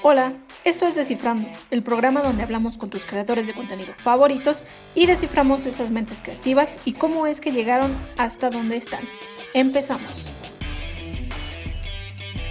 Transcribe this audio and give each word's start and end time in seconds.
Hola, 0.00 0.32
esto 0.64 0.86
es 0.86 0.94
Descifrando, 0.94 1.48
el 1.72 1.82
programa 1.82 2.22
donde 2.22 2.44
hablamos 2.44 2.78
con 2.78 2.88
tus 2.88 3.04
creadores 3.04 3.48
de 3.48 3.52
contenido 3.52 3.92
favoritos 3.94 4.62
y 4.94 5.06
desciframos 5.06 5.66
esas 5.66 5.90
mentes 5.90 6.22
creativas 6.22 6.76
y 6.84 6.92
cómo 6.92 7.26
es 7.26 7.40
que 7.40 7.50
llegaron 7.50 7.96
hasta 8.16 8.48
donde 8.48 8.76
están. 8.76 9.02
Empezamos. 9.54 10.32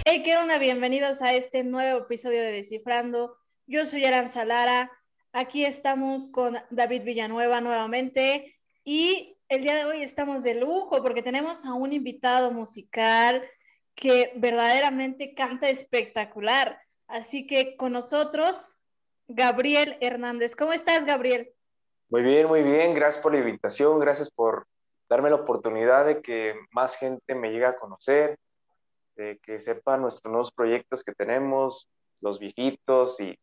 Hey, 0.04 0.22
¿qué 0.22 0.36
onda? 0.36 0.58
Bienvenidos 0.58 1.22
a 1.22 1.32
este 1.32 1.64
nuevo 1.64 2.00
episodio 2.00 2.42
de 2.42 2.52
Descifrando. 2.52 3.38
Yo 3.66 3.86
soy 3.86 4.04
Aranza 4.04 4.44
Lara. 4.44 4.92
Aquí 5.32 5.64
estamos 5.64 6.28
con 6.28 6.58
David 6.68 7.02
Villanueva 7.04 7.62
nuevamente 7.62 8.58
y 8.84 9.38
el 9.48 9.62
día 9.62 9.74
de 9.74 9.86
hoy 9.86 10.02
estamos 10.02 10.42
de 10.42 10.54
lujo 10.54 11.02
porque 11.02 11.22
tenemos 11.22 11.64
a 11.64 11.72
un 11.72 11.94
invitado 11.94 12.52
musical 12.52 13.42
que 13.94 14.32
verdaderamente 14.36 15.32
canta 15.34 15.70
espectacular. 15.70 16.78
Así 17.08 17.46
que 17.46 17.76
con 17.76 17.92
nosotros, 17.92 18.78
Gabriel 19.26 19.96
Hernández. 20.00 20.54
¿Cómo 20.54 20.72
estás, 20.72 21.04
Gabriel? 21.04 21.50
Muy 22.10 22.22
bien, 22.22 22.46
muy 22.46 22.62
bien. 22.62 22.94
Gracias 22.94 23.22
por 23.22 23.32
la 23.32 23.40
invitación. 23.40 23.98
Gracias 23.98 24.30
por 24.30 24.66
darme 25.08 25.30
la 25.30 25.36
oportunidad 25.36 26.06
de 26.06 26.20
que 26.22 26.54
más 26.70 26.96
gente 26.96 27.34
me 27.34 27.50
llegue 27.50 27.66
a 27.66 27.76
conocer, 27.76 28.38
de 29.16 29.38
que 29.42 29.58
sepa 29.60 29.96
nuestros 29.96 30.30
nuevos 30.30 30.52
proyectos 30.52 31.02
que 31.02 31.12
tenemos, 31.12 31.88
los 32.20 32.38
viejitos 32.38 33.18
y 33.20 33.38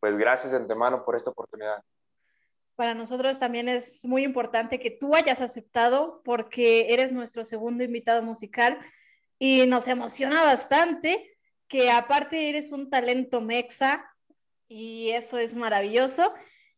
pues 0.00 0.16
gracias 0.16 0.52
de 0.52 0.58
antemano 0.58 1.04
por 1.04 1.16
esta 1.16 1.30
oportunidad. 1.30 1.82
Para 2.76 2.94
nosotros 2.94 3.40
también 3.40 3.68
es 3.68 4.04
muy 4.04 4.24
importante 4.24 4.78
que 4.78 4.92
tú 4.92 5.16
hayas 5.16 5.40
aceptado 5.40 6.22
porque 6.24 6.94
eres 6.94 7.10
nuestro 7.10 7.44
segundo 7.44 7.82
invitado 7.82 8.22
musical 8.22 8.78
y 9.40 9.66
nos 9.66 9.88
emociona 9.88 10.42
bastante 10.42 11.37
que 11.68 11.90
aparte 11.90 12.48
eres 12.48 12.72
un 12.72 12.90
talento 12.90 13.40
mexa 13.40 14.04
y 14.68 15.10
eso 15.10 15.38
es 15.38 15.54
maravilloso. 15.54 16.34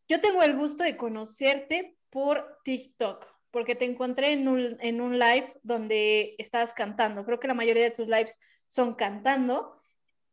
Yo 0.07 0.19
tengo 0.19 0.43
el 0.43 0.55
gusto 0.55 0.83
de 0.83 0.97
conocerte 0.97 1.97
por 2.09 2.59
TikTok, 2.63 3.25
porque 3.51 3.75
te 3.75 3.85
encontré 3.85 4.33
en 4.33 4.47
un, 4.47 4.77
en 4.81 5.01
un 5.01 5.17
live 5.17 5.53
donde 5.63 6.35
estabas 6.37 6.73
cantando. 6.73 7.25
Creo 7.25 7.39
que 7.39 7.47
la 7.47 7.53
mayoría 7.53 7.83
de 7.83 7.91
tus 7.91 8.07
lives 8.07 8.37
son 8.67 8.95
cantando 8.95 9.79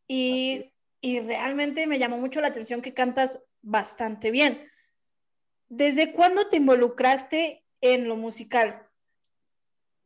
y, 0.09 0.73
y 1.01 1.21
realmente 1.21 1.87
me 1.87 1.99
llamó 1.99 2.19
mucho 2.19 2.41
la 2.41 2.49
atención 2.49 2.83
que 2.83 2.95
cantas 2.95 3.41
bastante 3.63 4.31
bien. 4.31 4.69
¿Desde 5.69 6.13
cuándo 6.13 6.49
te 6.49 6.57
involucraste 6.57 7.65
en 7.81 8.09
lo 8.09 8.17
musical? 8.17 8.87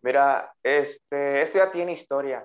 Mira, 0.02 0.52
este, 0.62 1.42
esto 1.42 1.58
ya 1.58 1.70
tiene 1.70 1.92
historia. 1.92 2.44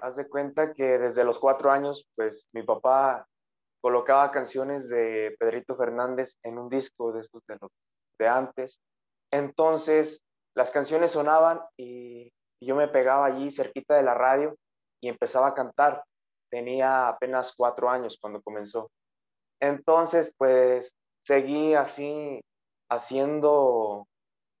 Haz 0.00 0.16
de 0.16 0.28
cuenta 0.28 0.72
que 0.72 0.98
desde 0.98 1.24
los 1.24 1.38
cuatro 1.38 1.70
años, 1.70 2.06
pues 2.14 2.48
mi 2.52 2.62
papá 2.62 3.26
colocaba 3.80 4.30
canciones 4.30 4.88
de 4.88 5.36
Pedrito 5.38 5.76
Fernández 5.76 6.36
en 6.42 6.58
un 6.58 6.68
disco 6.68 7.12
de 7.12 7.20
estos 7.20 7.42
de, 7.46 7.58
de 8.18 8.28
antes. 8.28 8.80
Entonces, 9.30 10.22
las 10.54 10.70
canciones 10.70 11.12
sonaban 11.12 11.60
y, 11.76 12.32
yo 12.60 12.74
me 12.74 12.88
pegaba 12.88 13.26
allí 13.26 13.50
cerquita 13.50 13.94
de 13.94 14.02
la 14.02 14.14
radio 14.14 14.56
y 15.00 15.08
empezaba 15.08 15.48
a 15.48 15.54
cantar. 15.54 16.02
Tenía 16.50 17.08
apenas 17.08 17.54
cuatro 17.56 17.88
años 17.88 18.18
cuando 18.20 18.42
comenzó. 18.42 18.90
Entonces, 19.60 20.32
pues 20.36 20.92
seguí 21.22 21.74
así 21.74 22.40
haciendo 22.90 24.08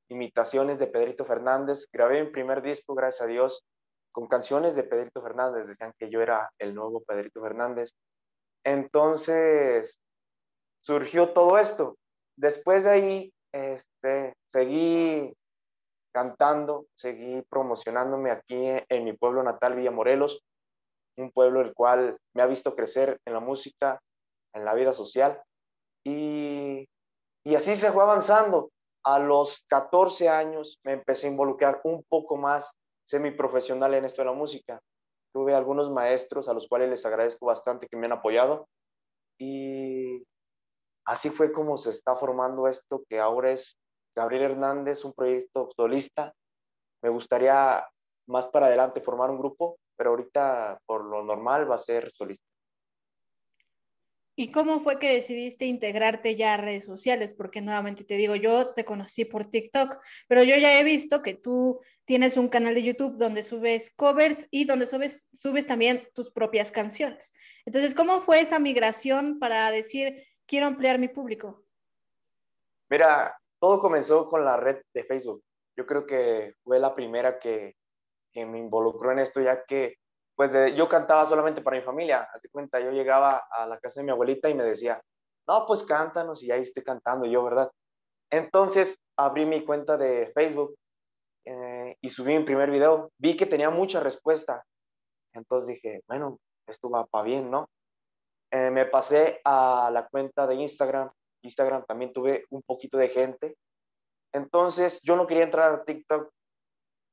imitaciones 0.08 0.78
de 0.78 0.86
Pedrito 0.86 1.24
Fernández. 1.24 1.88
Grabé 1.92 2.22
mi 2.22 2.30
primer 2.30 2.62
disco, 2.62 2.94
gracias 2.94 3.22
a 3.22 3.26
Dios, 3.26 3.64
con 4.18 4.26
canciones 4.26 4.74
de 4.74 4.82
Pedrito 4.82 5.22
Fernández, 5.22 5.68
decían 5.68 5.94
que 5.96 6.10
yo 6.10 6.20
era 6.20 6.50
el 6.58 6.74
nuevo 6.74 7.04
Pedrito 7.04 7.40
Fernández. 7.40 7.92
Entonces, 8.64 10.00
surgió 10.80 11.32
todo 11.32 11.56
esto. 11.56 11.96
Después 12.36 12.82
de 12.82 12.90
ahí, 12.90 13.32
este, 13.52 14.34
seguí 14.48 15.32
cantando, 16.12 16.86
seguí 16.96 17.42
promocionándome 17.42 18.32
aquí 18.32 18.56
en, 18.88 19.04
mi 19.04 19.12
pueblo 19.12 19.44
natal, 19.44 19.76
Villa 19.76 19.92
Morelos, 19.92 20.42
un 21.16 21.30
pueblo 21.30 21.60
el 21.60 21.72
cual 21.72 22.18
me 22.34 22.42
ha 22.42 22.46
visto 22.46 22.74
crecer 22.74 23.20
en 23.24 23.34
la 23.34 23.40
música, 23.40 24.00
en 24.52 24.64
la 24.64 24.74
vida 24.74 24.94
social. 24.94 25.40
Y, 26.04 26.88
y 27.44 27.54
así 27.54 27.76
se 27.76 27.92
fue 27.92 28.02
avanzando. 28.02 28.72
A 29.04 29.20
los 29.20 29.64
14 29.68 30.28
años 30.28 30.80
me 30.82 30.94
empecé 30.94 31.28
a 31.28 31.30
involucrar 31.30 31.80
un 31.84 32.02
poco 32.08 32.36
más 32.36 32.74
semiprofesional 33.08 33.94
en 33.94 34.04
esto 34.04 34.22
de 34.22 34.26
la 34.26 34.34
música. 34.34 34.80
Tuve 35.32 35.54
algunos 35.54 35.90
maestros 35.90 36.48
a 36.48 36.54
los 36.54 36.68
cuales 36.68 36.90
les 36.90 37.06
agradezco 37.06 37.46
bastante 37.46 37.86
que 37.88 37.96
me 37.96 38.06
han 38.06 38.12
apoyado 38.12 38.68
y 39.38 40.24
así 41.06 41.30
fue 41.30 41.52
como 41.52 41.78
se 41.78 41.90
está 41.90 42.16
formando 42.16 42.68
esto 42.68 43.02
que 43.08 43.18
ahora 43.18 43.52
es 43.52 43.78
Gabriel 44.14 44.50
Hernández, 44.50 45.04
un 45.04 45.12
proyecto 45.12 45.70
solista. 45.74 46.34
Me 47.02 47.08
gustaría 47.08 47.86
más 48.26 48.46
para 48.48 48.66
adelante 48.66 49.00
formar 49.00 49.30
un 49.30 49.38
grupo, 49.38 49.78
pero 49.96 50.10
ahorita 50.10 50.78
por 50.84 51.04
lo 51.04 51.22
normal 51.22 51.70
va 51.70 51.76
a 51.76 51.78
ser 51.78 52.10
solista. 52.10 52.44
¿Y 54.40 54.52
cómo 54.52 54.78
fue 54.78 55.00
que 55.00 55.12
decidiste 55.12 55.64
integrarte 55.64 56.36
ya 56.36 56.54
a 56.54 56.58
redes 56.58 56.84
sociales? 56.84 57.32
Porque 57.32 57.60
nuevamente 57.60 58.04
te 58.04 58.14
digo, 58.14 58.36
yo 58.36 58.72
te 58.72 58.84
conocí 58.84 59.24
por 59.24 59.46
TikTok, 59.46 59.98
pero 60.28 60.44
yo 60.44 60.56
ya 60.56 60.78
he 60.78 60.84
visto 60.84 61.22
que 61.22 61.34
tú 61.34 61.80
tienes 62.04 62.36
un 62.36 62.46
canal 62.46 62.72
de 62.72 62.84
YouTube 62.84 63.16
donde 63.16 63.42
subes 63.42 63.90
covers 63.96 64.46
y 64.52 64.64
donde 64.64 64.86
subes, 64.86 65.26
subes 65.34 65.66
también 65.66 66.08
tus 66.14 66.30
propias 66.30 66.70
canciones. 66.70 67.32
Entonces, 67.66 67.96
¿cómo 67.96 68.20
fue 68.20 68.38
esa 68.38 68.60
migración 68.60 69.40
para 69.40 69.72
decir, 69.72 70.24
quiero 70.46 70.66
ampliar 70.66 71.00
mi 71.00 71.08
público? 71.08 71.64
Mira, 72.90 73.36
todo 73.58 73.80
comenzó 73.80 74.24
con 74.28 74.44
la 74.44 74.56
red 74.56 74.80
de 74.94 75.02
Facebook. 75.02 75.42
Yo 75.76 75.84
creo 75.84 76.06
que 76.06 76.54
fue 76.62 76.78
la 76.78 76.94
primera 76.94 77.40
que, 77.40 77.74
que 78.30 78.46
me 78.46 78.60
involucró 78.60 79.10
en 79.10 79.18
esto, 79.18 79.40
ya 79.40 79.64
que 79.64 79.96
pues 80.38 80.52
yo 80.76 80.88
cantaba 80.88 81.26
solamente 81.26 81.62
para 81.62 81.78
mi 81.78 81.82
familia. 81.82 82.28
Hace 82.32 82.48
cuenta, 82.48 82.78
yo 82.78 82.92
llegaba 82.92 83.48
a 83.50 83.66
la 83.66 83.76
casa 83.80 83.98
de 83.98 84.04
mi 84.04 84.12
abuelita 84.12 84.48
y 84.48 84.54
me 84.54 84.62
decía, 84.62 85.02
no, 85.48 85.66
pues 85.66 85.82
cántanos 85.82 86.44
y 86.44 86.52
ahí 86.52 86.62
estoy 86.62 86.84
cantando 86.84 87.26
yo, 87.26 87.42
¿verdad? 87.42 87.68
Entonces 88.30 89.00
abrí 89.16 89.46
mi 89.46 89.64
cuenta 89.64 89.96
de 89.96 90.30
Facebook 90.36 90.76
eh, 91.44 91.96
y 92.00 92.08
subí 92.08 92.38
mi 92.38 92.44
primer 92.44 92.70
video. 92.70 93.10
Vi 93.18 93.36
que 93.36 93.46
tenía 93.46 93.70
mucha 93.70 93.98
respuesta. 93.98 94.62
Entonces 95.34 95.74
dije, 95.74 96.02
bueno, 96.06 96.38
esto 96.68 96.88
va 96.88 97.04
para 97.04 97.24
bien, 97.24 97.50
¿no? 97.50 97.68
Eh, 98.52 98.70
me 98.70 98.86
pasé 98.86 99.40
a 99.44 99.90
la 99.92 100.06
cuenta 100.06 100.46
de 100.46 100.54
Instagram. 100.54 101.10
Instagram 101.42 101.84
también 101.84 102.12
tuve 102.12 102.44
un 102.50 102.62
poquito 102.62 102.96
de 102.96 103.08
gente. 103.08 103.56
Entonces 104.32 105.00
yo 105.02 105.16
no 105.16 105.26
quería 105.26 105.42
entrar 105.42 105.72
a 105.72 105.84
TikTok 105.84 106.30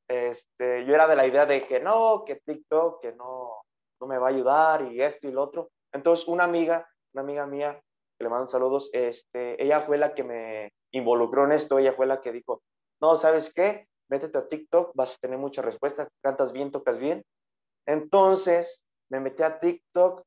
este, 0.08 0.86
yo 0.86 0.94
era 0.94 1.08
de 1.08 1.16
la 1.16 1.28
idea 1.28 1.46
de 1.46 1.66
que 1.66 1.80
no, 1.80 2.24
que 2.26 2.36
TikTok, 2.36 3.02
que 3.02 3.14
no, 3.14 3.62
no 4.00 4.08
me 4.08 4.18
va 4.18 4.28
a 4.28 4.32
ayudar 4.32 4.92
y 4.92 5.02
esto 5.02 5.28
y 5.28 5.32
lo 5.32 5.44
otro. 5.44 5.70
Entonces, 5.92 6.28
una 6.28 6.44
amiga, 6.44 6.88
una 7.14 7.24
amiga 7.24 7.46
mía, 7.46 7.82
que 8.18 8.24
le 8.24 8.30
mando 8.30 8.48
saludos, 8.48 8.90
este, 8.94 9.62
ella 9.62 9.82
fue 9.82 9.98
la 9.98 10.14
que 10.14 10.24
me 10.24 10.72
involucró 10.92 11.46
en 11.46 11.52
esto, 11.52 11.80
ella 11.80 11.94
fue 11.94 12.06
la 12.06 12.22
que 12.22 12.32
dijo, 12.32 12.62
no, 13.02 13.18
¿sabes 13.18 13.54
qué? 13.54 13.88
Métete 14.10 14.38
a 14.38 14.48
TikTok, 14.48 14.92
vas 14.96 15.16
a 15.16 15.18
tener 15.18 15.38
mucha 15.38 15.62
respuesta, 15.62 16.08
cantas 16.22 16.52
bien, 16.52 16.72
tocas 16.72 17.00
bien. 17.00 17.24
Entonces, 17.86 18.84
me 19.10 19.20
metí 19.20 19.44
a 19.44 19.60
TikTok, 19.60 20.24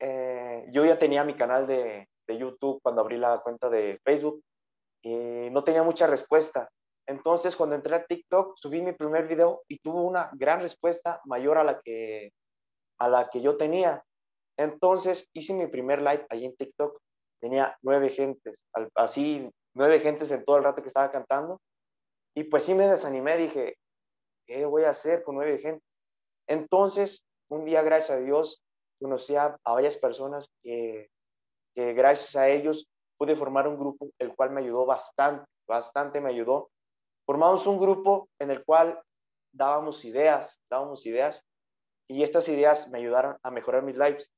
eh, 0.00 0.66
yo 0.70 0.84
ya 0.84 0.98
tenía 0.98 1.24
mi 1.24 1.36
canal 1.36 1.66
de, 1.66 2.08
de 2.26 2.38
YouTube 2.38 2.80
cuando 2.82 3.02
abrí 3.02 3.18
la 3.18 3.40
cuenta 3.40 3.68
de 3.68 3.98
Facebook 4.04 4.42
y 5.02 5.50
no 5.50 5.64
tenía 5.64 5.82
mucha 5.82 6.06
respuesta. 6.06 6.70
Entonces, 7.10 7.56
cuando 7.56 7.74
entré 7.74 7.96
a 7.96 8.06
TikTok, 8.06 8.56
subí 8.56 8.80
mi 8.82 8.92
primer 8.92 9.26
video 9.26 9.64
y 9.66 9.78
tuvo 9.78 10.04
una 10.04 10.30
gran 10.34 10.60
respuesta 10.60 11.20
mayor 11.24 11.58
a 11.58 11.64
la 11.64 11.80
que, 11.80 12.32
a 13.00 13.08
la 13.08 13.28
que 13.28 13.40
yo 13.40 13.56
tenía. 13.56 14.04
Entonces, 14.56 15.28
hice 15.32 15.52
mi 15.52 15.66
primer 15.66 16.02
live 16.02 16.24
ahí 16.30 16.44
en 16.44 16.54
TikTok. 16.54 17.00
Tenía 17.40 17.76
nueve 17.82 18.10
gentes, 18.10 18.64
así 18.94 19.50
nueve 19.74 19.98
gentes 19.98 20.30
en 20.30 20.44
todo 20.44 20.58
el 20.58 20.62
rato 20.62 20.82
que 20.82 20.86
estaba 20.86 21.10
cantando. 21.10 21.60
Y 22.32 22.44
pues 22.44 22.62
sí 22.62 22.74
me 22.74 22.86
desanimé, 22.86 23.36
dije, 23.38 23.76
¿qué 24.46 24.64
voy 24.66 24.84
a 24.84 24.90
hacer 24.90 25.24
con 25.24 25.34
nueve 25.34 25.58
gente? 25.58 25.82
Entonces, 26.46 27.26
un 27.48 27.64
día, 27.64 27.82
gracias 27.82 28.18
a 28.18 28.20
Dios, 28.20 28.62
conocí 29.00 29.34
a, 29.34 29.58
varias 29.64 29.96
personas 29.96 30.48
que 30.62 31.08
gracias 31.74 32.36
a 32.36 32.48
ellos 32.48 32.86
pude 33.18 33.34
formar 33.34 33.66
un 33.66 33.76
grupo, 33.76 34.10
el 34.20 34.32
cual 34.36 34.50
me 34.50 34.60
ayudó 34.60 34.86
bastante, 34.86 35.44
bastante 35.66 36.20
me 36.20 36.28
ayudó 36.28 36.70
formamos 37.30 37.64
un 37.68 37.78
grupo 37.78 38.28
en 38.40 38.50
el 38.50 38.64
cual 38.64 39.00
dábamos 39.52 40.04
ideas, 40.04 40.60
dábamos 40.68 41.06
ideas 41.06 41.46
y 42.08 42.24
estas 42.24 42.48
ideas 42.48 42.90
me 42.90 42.98
ayudaron 42.98 43.36
a 43.44 43.52
mejorar 43.52 43.84
mis 43.84 43.96
lives. 43.96 44.32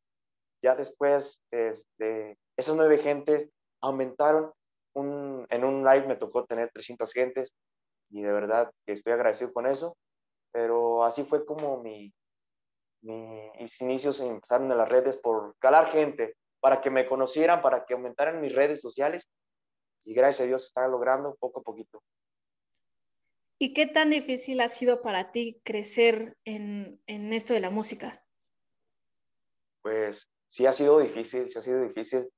Ya 0.62 0.76
después, 0.76 1.42
este, 1.50 2.36
esas 2.54 2.76
nueve 2.76 2.98
gentes 2.98 3.48
aumentaron. 3.80 4.52
Un, 4.94 5.46
en 5.48 5.64
un 5.64 5.82
live 5.82 6.06
me 6.06 6.16
tocó 6.16 6.44
tener 6.44 6.70
300 6.70 7.10
gentes 7.14 7.54
y 8.10 8.20
de 8.20 8.30
verdad 8.30 8.70
que 8.84 8.92
estoy 8.92 9.14
agradecido 9.14 9.54
con 9.54 9.66
eso. 9.66 9.96
Pero 10.52 11.02
así 11.02 11.24
fue 11.24 11.46
como 11.46 11.82
mi, 11.82 12.12
mis 13.00 13.80
inicios 13.80 14.20
empezaron 14.20 14.70
en 14.70 14.76
las 14.76 14.90
redes 14.90 15.16
por 15.16 15.56
calar 15.60 15.88
gente, 15.92 16.36
para 16.60 16.82
que 16.82 16.90
me 16.90 17.06
conocieran, 17.06 17.62
para 17.62 17.86
que 17.86 17.94
aumentaran 17.94 18.38
mis 18.42 18.54
redes 18.54 18.82
sociales. 18.82 19.26
Y 20.04 20.12
gracias 20.12 20.44
a 20.44 20.48
Dios 20.48 20.66
está 20.66 20.86
logrando 20.88 21.34
poco 21.40 21.60
a 21.60 21.62
poquito. 21.62 22.02
¿Y 23.62 23.74
qué 23.74 23.86
tan 23.86 24.10
difícil 24.10 24.60
ha 24.60 24.66
sido 24.66 25.02
para 25.02 25.30
ti 25.30 25.60
crecer 25.62 26.36
en, 26.44 27.00
en 27.06 27.32
esto 27.32 27.54
de 27.54 27.60
la 27.60 27.70
música? 27.70 28.26
Pues 29.82 30.32
sí 30.48 30.66
ha 30.66 30.72
sido 30.72 30.98
difícil, 30.98 31.48
sí 31.48 31.60
ha 31.60 31.62
sido 31.62 31.80
difícil 31.80 32.28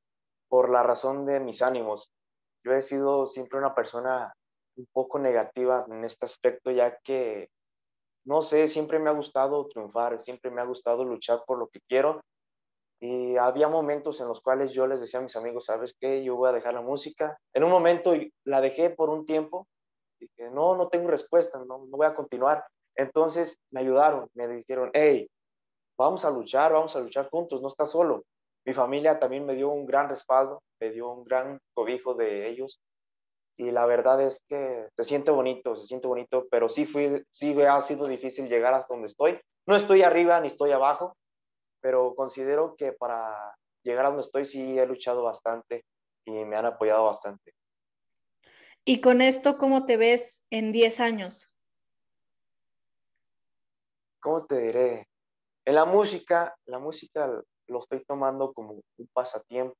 por 0.49 0.69
la 0.69 0.83
razón 0.83 1.25
de 1.25 1.41
mis 1.41 1.63
ánimos. 1.63 2.13
Yo 2.63 2.75
he 2.75 2.83
sido 2.83 3.27
siempre 3.27 3.59
una 3.59 3.75
persona 3.75 4.35
un 4.77 4.87
poco 4.93 5.19
negativa 5.19 5.87
en 5.89 6.05
este 6.05 6.27
aspecto, 6.27 6.71
ya 6.71 6.99
que, 6.99 7.49
no 8.27 8.43
sé, 8.43 8.69
siempre 8.69 8.99
me 8.99 9.09
ha 9.09 9.15
gustado 9.15 9.67
triunfar, 9.69 10.21
siempre 10.21 10.51
me 10.51 10.61
ha 10.61 10.67
gustado 10.67 11.07
luchar 11.07 11.43
por 11.47 11.59
lo 11.59 11.69
que 11.69 11.81
quiero. 11.89 12.21
Y 13.01 13.39
había 13.39 13.69
momentos 13.69 14.21
en 14.21 14.29
los 14.29 14.43
cuales 14.43 14.75
yo 14.75 14.87
les 14.87 15.01
decía 15.01 15.21
a 15.21 15.23
mis 15.23 15.37
amigos, 15.37 15.65
¿sabes 15.65 15.97
qué? 15.99 16.23
Yo 16.23 16.37
voy 16.37 16.51
a 16.51 16.53
dejar 16.53 16.75
la 16.75 16.83
música. 16.83 17.39
En 17.55 17.65
un 17.65 17.71
momento 17.71 18.13
la 18.45 18.61
dejé 18.61 18.91
por 18.91 19.09
un 19.09 19.25
tiempo. 19.25 19.67
No, 20.53 20.77
no 20.77 20.89
tengo 20.89 21.09
respuesta, 21.09 21.59
no, 21.59 21.87
no 21.87 21.97
voy 21.97 22.07
a 22.07 22.15
continuar. 22.15 22.65
Entonces 22.97 23.59
me 23.71 23.81
ayudaron, 23.81 24.29
me 24.35 24.47
dijeron, 24.49 24.91
hey, 24.95 25.29
vamos 25.99 26.25
a 26.25 26.31
luchar, 26.31 26.73
vamos 26.73 26.95
a 26.97 27.01
luchar 27.01 27.29
juntos, 27.31 27.61
no 27.61 27.69
estás 27.69 27.91
solo. 27.91 28.25
Mi 28.67 28.73
familia 28.73 29.19
también 29.19 29.45
me 29.45 29.55
dio 29.55 29.69
un 29.69 29.87
gran 29.87 30.09
respaldo, 30.09 30.63
me 30.81 30.91
dio 30.91 31.11
un 31.11 31.25
gran 31.25 31.59
cobijo 31.75 32.15
de 32.15 32.49
ellos 32.49 32.81
y 33.57 33.71
la 33.71 33.87
verdad 33.87 34.21
es 34.21 34.41
que 34.49 34.89
se 34.97 35.05
siente 35.05 35.31
bonito, 35.31 35.77
se 35.77 35.85
siente 35.85 36.09
bonito, 36.09 36.47
pero 36.51 36.69
sí, 36.69 36.87
fui, 36.87 37.23
sí 37.31 37.57
ha 37.63 37.81
sido 37.81 38.07
difícil 38.07 38.49
llegar 38.49 38.75
hasta 38.75 38.93
donde 38.93 39.09
estoy. 39.09 39.39
No 39.67 39.77
estoy 39.77 40.03
arriba 40.03 40.41
ni 40.41 40.49
estoy 40.49 40.73
abajo, 40.73 41.17
pero 41.81 42.15
considero 42.15 42.75
que 42.77 42.93
para 42.93 43.55
llegar 43.85 44.07
a 44.07 44.09
donde 44.09 44.23
estoy 44.23 44.45
sí 44.47 44.79
he 44.79 44.87
luchado 44.87 45.23
bastante 45.23 45.85
y 46.25 46.45
me 46.45 46.57
han 46.57 46.67
apoyado 46.67 47.05
bastante. 47.05 47.53
¿Y 48.87 49.01
con 49.01 49.23
esto 49.23 49.57
cómo 49.57 49.87
te 49.87 49.97
ves 49.97 50.45
en 50.51 50.71
10 50.71 51.01
años? 51.01 51.49
¿Cómo 54.21 54.45
te 54.45 54.59
diré? 54.59 55.09
En 55.65 55.75
la 55.75 55.87
música, 55.87 56.55
la 56.67 56.79
música 56.79 57.43
lo 57.67 57.79
estoy 57.79 58.05
tomando 58.05 58.53
como 58.53 58.75
un 58.75 59.09
pasatiempo, 59.15 59.79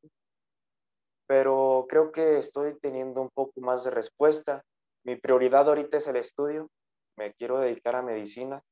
pero 1.27 1.85
creo 1.87 2.13
que 2.13 2.39
estoy 2.39 2.79
teniendo 2.81 3.21
un 3.21 3.29
poco 3.29 3.61
más 3.61 3.85
de 3.85 3.91
respuesta. 3.91 4.65
Mi 5.05 5.17
prioridad 5.17 5.69
ahorita 5.69 5.99
es 5.99 6.07
el 6.07 6.17
estudio, 6.17 6.71
me 7.17 7.35
quiero 7.35 7.59
dedicar 7.59 7.97
a 7.97 8.03
medicina, 8.03 8.63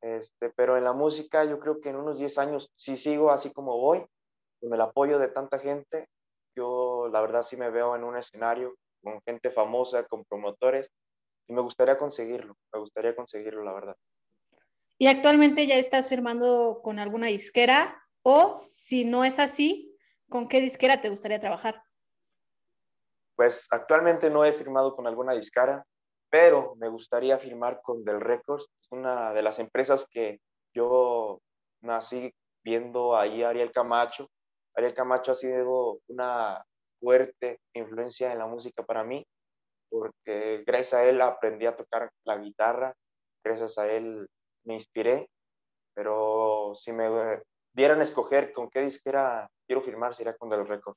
este, 0.00 0.50
pero 0.50 0.76
en 0.76 0.82
la 0.82 0.92
música 0.92 1.44
yo 1.44 1.60
creo 1.60 1.80
que 1.80 1.90
en 1.90 1.96
unos 1.96 2.18
10 2.18 2.38
años, 2.38 2.72
si 2.74 2.96
sigo 2.96 3.30
así 3.30 3.52
como 3.52 3.78
voy, 3.78 4.04
con 4.60 4.74
el 4.74 4.80
apoyo 4.80 5.20
de 5.20 5.28
tanta 5.28 5.60
gente, 5.60 6.08
yo 6.56 7.08
la 7.12 7.20
verdad 7.20 7.44
sí 7.44 7.56
me 7.56 7.70
veo 7.70 7.94
en 7.94 8.02
un 8.02 8.16
escenario 8.16 8.74
con 9.04 9.20
gente 9.22 9.52
famosa, 9.52 10.02
con 10.04 10.24
promotores, 10.24 10.90
y 11.46 11.52
me 11.52 11.60
gustaría 11.60 11.96
conseguirlo, 11.96 12.56
me 12.72 12.80
gustaría 12.80 13.14
conseguirlo, 13.14 13.62
la 13.62 13.74
verdad. 13.74 13.96
¿Y 14.98 15.06
actualmente 15.06 15.66
ya 15.68 15.76
estás 15.76 16.08
firmando 16.08 16.80
con 16.82 16.98
alguna 16.98 17.28
disquera? 17.28 18.00
O 18.22 18.54
si 18.54 19.04
no 19.04 19.24
es 19.24 19.38
así, 19.38 19.94
¿Con 20.28 20.48
qué 20.48 20.60
disquera 20.60 21.00
te 21.00 21.10
gustaría 21.10 21.40
trabajar? 21.40 21.82
Pues 23.36 23.66
actualmente 23.70 24.30
no 24.30 24.44
he 24.44 24.52
firmado 24.52 24.94
con 24.94 25.06
alguna 25.06 25.32
discara, 25.32 25.84
pero 26.30 26.74
me 26.76 26.88
gustaría 26.88 27.38
firmar 27.38 27.80
con 27.82 28.04
Del 28.04 28.20
Records. 28.20 28.68
Es 28.80 28.90
una 28.90 29.32
de 29.32 29.42
las 29.42 29.58
empresas 29.58 30.06
que 30.10 30.40
yo 30.72 31.40
nací 31.82 32.32
viendo 32.64 33.16
ahí 33.16 33.42
a 33.42 33.50
Ariel 33.50 33.72
Camacho. 33.72 34.28
Ariel 34.74 34.94
Camacho 34.94 35.32
ha 35.32 35.36
sido 35.36 36.00
una 36.08 36.64
fuerte 37.04 37.60
influencia 37.74 38.32
en 38.32 38.38
la 38.38 38.46
música 38.46 38.82
para 38.82 39.04
mí, 39.04 39.26
porque 39.90 40.64
gracias 40.66 40.94
a 40.94 41.04
él 41.04 41.20
aprendí 41.20 41.66
a 41.66 41.76
tocar 41.76 42.10
la 42.24 42.38
guitarra, 42.38 42.94
gracias 43.44 43.76
a 43.76 43.92
él 43.92 44.26
me 44.64 44.74
inspiré, 44.74 45.28
pero 45.94 46.72
si 46.74 46.92
me 46.92 47.04
dieran 47.74 48.00
a 48.00 48.04
escoger 48.04 48.52
con 48.52 48.70
qué 48.70 48.80
disquera 48.80 49.46
quiero 49.66 49.82
firmar, 49.82 50.14
sería 50.14 50.34
con 50.34 50.48
Del 50.48 50.66
Record. 50.66 50.96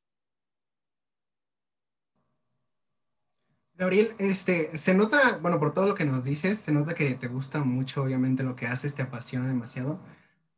Gabriel, 3.74 4.16
este, 4.18 4.76
se 4.78 4.96
nota, 4.96 5.38
bueno, 5.40 5.60
por 5.60 5.74
todo 5.74 5.86
lo 5.88 5.94
que 5.94 6.06
nos 6.06 6.24
dices, 6.24 6.58
se 6.58 6.72
nota 6.72 6.96
que 6.96 7.14
te 7.16 7.28
gusta 7.28 7.60
mucho, 7.60 8.02
obviamente, 8.02 8.44
lo 8.44 8.56
que 8.56 8.66
haces, 8.66 8.96
te 8.96 9.04
apasiona 9.04 9.48
demasiado, 9.48 10.00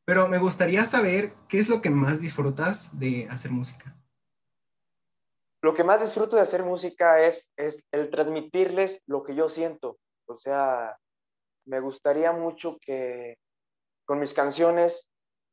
pero 0.05 0.29
me 0.29 0.37
gustaría 0.37 0.85
saber 0.85 1.33
qué 1.49 1.57
es 1.59 1.67
lo 1.67 1.81
que 1.81 1.89
más 1.89 2.21
disfrutas 2.21 2.97
de 2.97 3.27
hacer 3.29 3.51
música. 3.51 3.98
Lo 5.61 5.73
que 5.73 5.83
más 5.83 6.01
disfruto 6.01 6.35
de 6.35 6.41
hacer 6.41 6.63
música 6.63 7.21
es, 7.21 7.51
es 7.57 7.83
el 7.91 8.09
transmitirles 8.09 9.01
lo 9.07 9.23
que 9.23 9.35
yo 9.35 9.49
siento. 9.49 9.97
O 10.25 10.37
sea, 10.37 10.97
me 11.65 11.79
gustaría 11.79 12.31
mucho 12.31 12.77
que 12.81 13.37
con 14.05 14.19
mis 14.19 14.33
canciones 14.33 15.07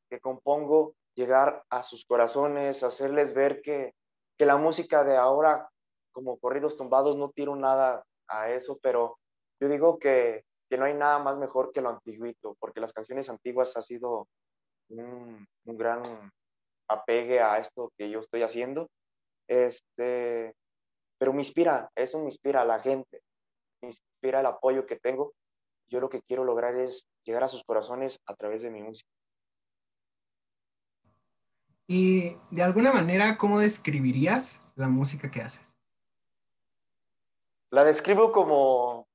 que 0.08 0.20
compongo, 0.20 0.94
llegar 1.14 1.64
a 1.70 1.82
sus 1.82 2.04
corazones, 2.04 2.82
hacerles 2.82 3.34
ver 3.34 3.62
que, 3.62 3.92
que 4.38 4.46
la 4.46 4.56
música 4.56 5.02
de 5.02 5.16
ahora, 5.16 5.68
como 6.12 6.38
corridos 6.38 6.76
tumbados, 6.76 7.16
no 7.16 7.30
tiro 7.30 7.56
nada 7.56 8.04
a 8.28 8.50
eso, 8.50 8.78
pero 8.82 9.18
yo 9.60 9.68
digo 9.68 9.98
que, 9.98 10.44
que 10.68 10.78
no 10.78 10.84
hay 10.84 10.94
nada 10.94 11.18
más 11.18 11.36
mejor 11.38 11.72
que 11.72 11.80
lo 11.80 11.90
antiguito, 11.90 12.56
porque 12.60 12.80
las 12.80 12.92
canciones 12.92 13.28
antiguas 13.28 13.76
ha 13.76 13.82
sido 13.82 14.28
un, 14.88 15.46
un 15.64 15.76
gran 15.76 16.30
apegue 16.88 17.40
a 17.40 17.58
esto 17.58 17.92
que 17.96 18.10
yo 18.10 18.20
estoy 18.20 18.42
haciendo. 18.42 18.88
Este, 19.48 20.54
pero 21.18 21.32
me 21.32 21.40
inspira, 21.40 21.90
eso 21.94 22.18
me 22.18 22.26
inspira 22.26 22.62
a 22.62 22.64
la 22.64 22.80
gente, 22.80 23.22
me 23.80 23.88
inspira 23.88 24.40
el 24.40 24.46
apoyo 24.46 24.86
que 24.86 24.96
tengo. 24.96 25.34
Yo 25.88 26.00
lo 26.00 26.08
que 26.08 26.22
quiero 26.22 26.44
lograr 26.44 26.76
es 26.76 27.06
llegar 27.24 27.44
a 27.44 27.48
sus 27.48 27.62
corazones 27.64 28.20
a 28.26 28.34
través 28.34 28.62
de 28.62 28.70
mi 28.70 28.82
música. 28.82 29.08
Y 31.86 32.36
de 32.50 32.62
alguna 32.62 32.92
manera, 32.92 33.38
¿cómo 33.38 33.60
describirías 33.60 34.60
la 34.74 34.88
música 34.88 35.30
que 35.30 35.40
haces? 35.40 35.76
La 37.70 37.84
describo 37.84 38.32
como, 38.32 39.06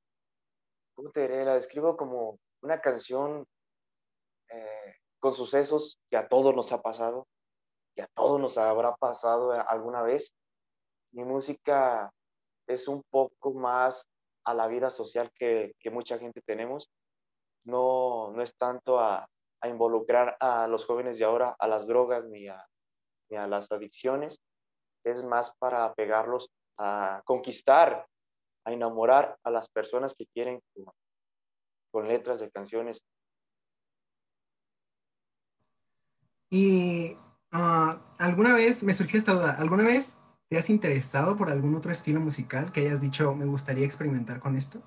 ¿cómo 0.96 1.10
te 1.12 1.22
diré? 1.22 1.44
La 1.44 1.56
describo 1.56 1.98
como 1.98 2.40
una 2.62 2.80
canción 2.80 3.46
eh, 4.50 4.96
con 5.20 5.34
sucesos 5.34 6.00
que 6.10 6.18
a 6.18 6.28
todos 6.28 6.56
nos 6.56 6.72
ha 6.72 6.82
pasado, 6.82 7.28
que 7.96 8.02
a 8.02 8.08
todos 8.08 8.40
nos 8.40 8.58
habrá 8.58 8.96
pasado 8.96 9.52
alguna 9.52 10.02
vez. 10.02 10.34
Mi 11.14 11.24
música 11.24 12.12
es 12.68 12.88
un 12.88 13.04
poco 13.10 13.54
más 13.54 14.06
a 14.46 14.54
la 14.54 14.68
vida 14.68 14.90
social 14.90 15.32
que, 15.34 15.74
mucha 15.92 16.18
gente 16.18 16.42
tenemos. 16.42 16.90
No, 17.66 18.32
no 18.32 18.42
es 18.42 18.56
tanto 18.58 19.00
a, 19.00 19.28
involucrar 19.64 20.38
a 20.40 20.68
los 20.68 20.86
jóvenes 20.86 21.20
de 21.20 21.26
ahora 21.26 21.56
a 21.60 21.68
las 21.68 21.86
drogas 21.86 22.26
ni 22.26 22.48
a, 22.48 22.66
ni 23.30 23.38
a 23.38 23.46
las 23.46 23.72
adicciones, 23.72 24.42
es 25.04 25.24
más 25.24 25.56
para 25.60 25.94
pegarlos 25.94 26.50
a 26.78 27.22
conquistar, 27.26 28.08
a 28.66 28.72
enamorar 28.72 29.38
a 29.44 29.52
las 29.52 29.70
personas 29.70 30.14
que 30.16 30.26
quieren 30.28 30.62
con, 31.92 32.08
letras 32.08 32.40
de 32.40 32.50
canciones. 32.50 33.04
Y 36.50 37.18
ah, 37.52 38.00
alguna 38.18 38.54
vez 38.54 38.84
me 38.84 38.94
surgió 38.94 39.20
esta 39.20 39.34
duda, 39.34 39.56
¿alguna 39.56 39.86
vez 39.86 40.20
te 40.50 40.58
has 40.58 40.70
interesado 40.70 41.38
por 41.38 41.50
algún 41.50 41.76
otro 41.76 41.92
estilo 41.92 42.20
musical 42.20 42.72
que 42.72 42.82
hayas 42.82 43.02
dicho, 43.02 43.34
me 43.34 43.46
gustaría 43.46 43.86
experimentar 43.86 44.40
con 44.40 44.58
esto? 44.58 44.82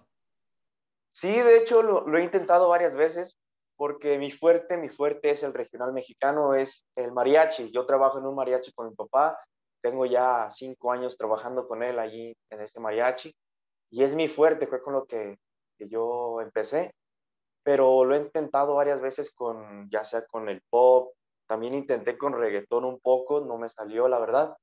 Sí, 1.13 1.31
de 1.31 1.59
hecho 1.59 1.83
lo, 1.83 2.19
he 2.19 2.23
intentado 2.23 2.69
varias 2.69 2.95
veces 2.95 3.39
porque 3.77 4.19
mi 4.19 4.31
fuerte, 4.31 4.77
mi 4.77 4.89
fuerte 4.89 5.31
es 5.31 5.43
el 5.43 5.55
regional 5.55 5.93
mexicano, 5.93 6.55
es 6.55 6.87
el 6.97 7.13
mariachi. 7.13 7.71
Yo 7.73 7.87
trabajo 7.87 8.19
en 8.19 8.27
un 8.27 8.35
mariachi 8.35 8.73
con 8.73 8.89
mi 8.89 8.95
papá, 8.95 9.39
tengo 9.81 10.07
ya 10.07 10.49
cinco 10.51 10.93
años 10.93 11.17
trabajando 11.17 11.67
con 11.67 11.83
él 11.83 11.99
allí 11.99 12.37
en 12.51 12.61
este 12.61 12.81
mariachi 12.81 13.35
y 13.91 14.03
es 14.03 14.15
mi 14.15 14.29
fuerte, 14.29 14.67
fue 14.67 14.83
con 14.83 14.93
lo 14.93 15.07
que, 15.07 15.39
que 15.79 15.89
yo 15.89 16.41
empecé, 16.41 16.93
pero 17.63 18.05
lo 18.05 18.15
he 18.15 18.19
intentado 18.19 18.75
varias 18.75 19.01
veces 19.01 19.31
con, 19.31 19.89
ya 19.91 20.05
sea 20.05 20.27
con 20.27 20.49
el 20.49 20.61
pop, 20.69 21.15
también 21.47 21.75
intenté 21.75 22.17
con 22.17 22.33
reggaetón 22.33 22.85
un 22.85 23.01
poco, 23.01 23.41
no 23.41 23.59
me 23.59 23.69
salió 23.69 24.09
la 24.09 24.19
verdad, 24.19 24.57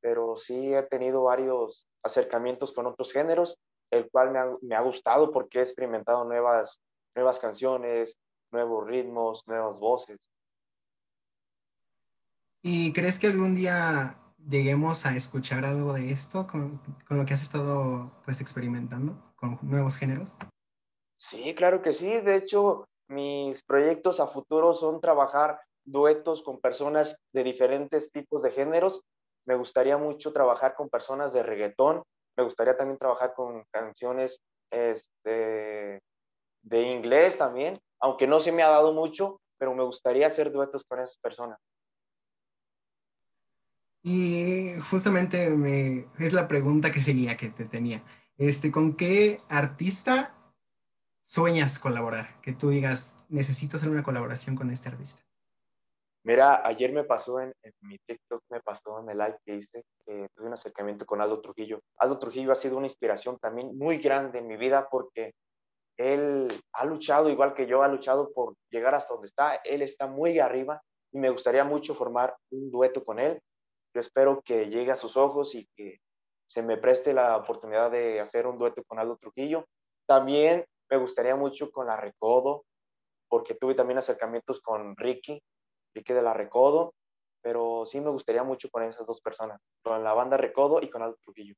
pero 0.00 0.36
sí 0.36 0.74
he 0.74 0.82
tenido 0.82 1.24
varios 1.24 1.86
acercamientos 2.02 2.72
con 2.72 2.86
otros 2.86 3.12
géneros, 3.12 3.58
el 3.90 4.10
cual 4.10 4.30
me 4.32 4.38
ha, 4.38 4.46
me 4.62 4.74
ha 4.74 4.80
gustado 4.80 5.30
porque 5.30 5.58
he 5.58 5.62
experimentado 5.62 6.24
nuevas, 6.24 6.80
nuevas 7.14 7.38
canciones, 7.38 8.16
nuevos 8.50 8.86
ritmos, 8.86 9.46
nuevas 9.46 9.78
voces. 9.78 10.18
¿Y 12.62 12.92
crees 12.92 13.18
que 13.18 13.26
algún 13.26 13.54
día 13.54 14.18
lleguemos 14.48 15.06
a 15.06 15.14
escuchar 15.14 15.64
algo 15.64 15.92
de 15.92 16.10
esto 16.10 16.46
con, 16.46 16.80
con, 17.06 17.18
lo 17.18 17.24
que 17.24 17.34
has 17.34 17.42
estado 17.42 18.12
pues 18.24 18.40
experimentando 18.40 19.32
con 19.36 19.58
nuevos 19.62 19.96
géneros? 19.96 20.34
Sí, 21.16 21.54
claro 21.54 21.82
que 21.82 21.92
sí. 21.92 22.20
De 22.20 22.36
hecho, 22.36 22.88
mis 23.08 23.62
proyectos 23.62 24.20
a 24.20 24.28
futuro 24.28 24.74
son 24.74 25.00
trabajar 25.00 25.60
duetos 25.84 26.42
con 26.42 26.60
personas 26.60 27.20
de 27.32 27.44
diferentes 27.44 28.10
tipos 28.10 28.42
de 28.42 28.50
géneros. 28.50 29.02
Me 29.46 29.54
gustaría 29.54 29.96
mucho 29.96 30.32
trabajar 30.32 30.74
con 30.74 30.88
personas 30.88 31.32
de 31.32 31.42
reggaetón. 31.42 32.02
Me 32.36 32.44
gustaría 32.44 32.76
también 32.76 32.98
trabajar 32.98 33.34
con 33.34 33.64
canciones 33.70 34.40
este, 34.70 36.00
de 36.62 36.82
inglés 36.82 37.36
también, 37.36 37.78
aunque 38.00 38.26
no 38.26 38.40
se 38.40 38.52
me 38.52 38.62
ha 38.62 38.68
dado 38.68 38.92
mucho, 38.92 39.40
pero 39.58 39.74
me 39.74 39.84
gustaría 39.84 40.26
hacer 40.26 40.50
duetos 40.50 40.84
con 40.84 41.00
esas 41.00 41.18
personas. 41.18 41.58
Y 44.02 44.72
justamente 44.90 45.50
me, 45.50 46.08
es 46.18 46.32
la 46.32 46.48
pregunta 46.48 46.90
que 46.90 47.02
seguía 47.02 47.36
que 47.36 47.50
te 47.50 47.66
tenía. 47.66 48.02
Este, 48.36 48.72
¿Con 48.72 48.96
qué 48.96 49.38
artista 49.48 50.34
sueñas 51.24 51.78
colaborar? 51.78 52.40
Que 52.40 52.52
tú 52.52 52.70
digas, 52.70 53.16
necesito 53.28 53.76
hacer 53.76 53.88
una 53.88 54.02
colaboración 54.02 54.56
con 54.56 54.70
este 54.70 54.88
artista. 54.88 55.22
Mira, 56.24 56.64
ayer 56.64 56.92
me 56.92 57.02
pasó 57.02 57.40
en, 57.40 57.52
mi 57.80 57.98
TikTok, 57.98 58.44
me 58.50 58.60
pasó 58.60 59.00
en 59.00 59.10
el 59.10 59.18
live 59.18 59.38
que 59.44 59.56
hice, 59.56 59.84
que 60.06 60.28
tuve 60.34 60.46
un 60.46 60.52
acercamiento 60.52 61.04
con 61.04 61.20
Aldo 61.20 61.40
Trujillo. 61.40 61.80
Aldo 61.98 62.18
Trujillo 62.18 62.52
ha 62.52 62.56
sido 62.56 62.76
una 62.76 62.86
inspiración 62.86 63.38
también 63.38 63.76
muy 63.76 63.98
grande 63.98 64.38
en 64.38 64.46
mi 64.46 64.56
vida 64.56 64.88
porque 64.88 65.32
él 65.96 66.62
ha 66.74 66.84
luchado 66.84 67.28
igual 67.28 67.54
que 67.54 67.66
yo, 67.66 67.82
ha 67.82 67.88
luchado 67.88 68.32
por 68.32 68.54
llegar 68.70 68.94
hasta 68.94 69.14
donde 69.14 69.28
está. 69.28 69.56
Él 69.64 69.82
está 69.82 70.06
muy 70.06 70.38
arriba 70.38 70.80
y 71.10 71.18
me 71.18 71.30
gustaría 71.30 71.64
mucho 71.64 71.94
formar 71.94 72.36
un 72.50 72.70
dueto 72.70 73.02
con 73.02 73.18
él. 73.18 73.40
Yo 73.92 74.00
espero 74.00 74.42
que 74.44 74.68
llegue 74.68 74.92
a 74.92 74.96
sus 74.96 75.16
ojos 75.16 75.56
y 75.56 75.66
que 75.76 75.98
se 76.46 76.62
me 76.62 76.76
preste 76.76 77.12
la 77.12 77.36
oportunidad 77.36 77.90
de 77.90 78.20
hacer 78.20 78.46
un 78.46 78.58
dueto 78.58 78.84
con 78.84 79.00
Aldo 79.00 79.16
Trujillo. 79.16 79.66
También 80.06 80.64
me 80.88 80.98
gustaría 80.98 81.34
mucho 81.34 81.70
con 81.70 81.86
la 81.86 81.96
Recodo, 81.96 82.64
porque 83.28 83.54
tuve 83.54 83.74
también 83.74 83.98
acercamientos 83.98 84.60
con 84.60 84.96
Ricky, 84.96 85.42
Ricky 85.94 86.12
de 86.12 86.22
la 86.22 86.34
Recodo, 86.34 86.94
pero 87.42 87.84
sí 87.84 88.00
me 88.00 88.10
gustaría 88.10 88.42
mucho 88.42 88.70
con 88.70 88.82
esas 88.82 89.06
dos 89.06 89.20
personas, 89.20 89.60
con 89.82 90.02
la 90.02 90.14
banda 90.14 90.36
Recodo 90.36 90.80
y 90.82 90.88
con 90.88 91.02
Aldo 91.02 91.18
Trujillo. 91.22 91.54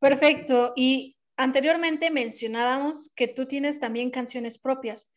Perfecto. 0.00 0.72
Y 0.76 1.16
anteriormente 1.36 2.10
mencionábamos 2.10 3.10
que 3.14 3.28
tú 3.28 3.46
tienes 3.46 3.78
también 3.78 4.10
canciones 4.10 4.58
propias. 4.58 5.10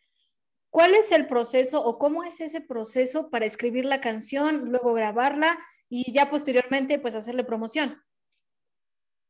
¿Cuál 0.69 0.95
es 0.95 1.11
el 1.11 1.27
proceso 1.27 1.83
o 1.83 1.97
cómo 1.97 2.23
es 2.23 2.41
ese 2.41 2.59
proceso 2.59 3.29
para 3.29 3.45
escribir 3.45 3.85
la 3.85 4.01
canción, 4.01 4.71
luego 4.71 4.93
grabarla 4.93 5.57
y 5.87 6.11
ya 6.11 6.29
posteriormente 6.29 6.99
pues 6.99 7.15
hacerle 7.15 7.43
promoción? 7.43 8.01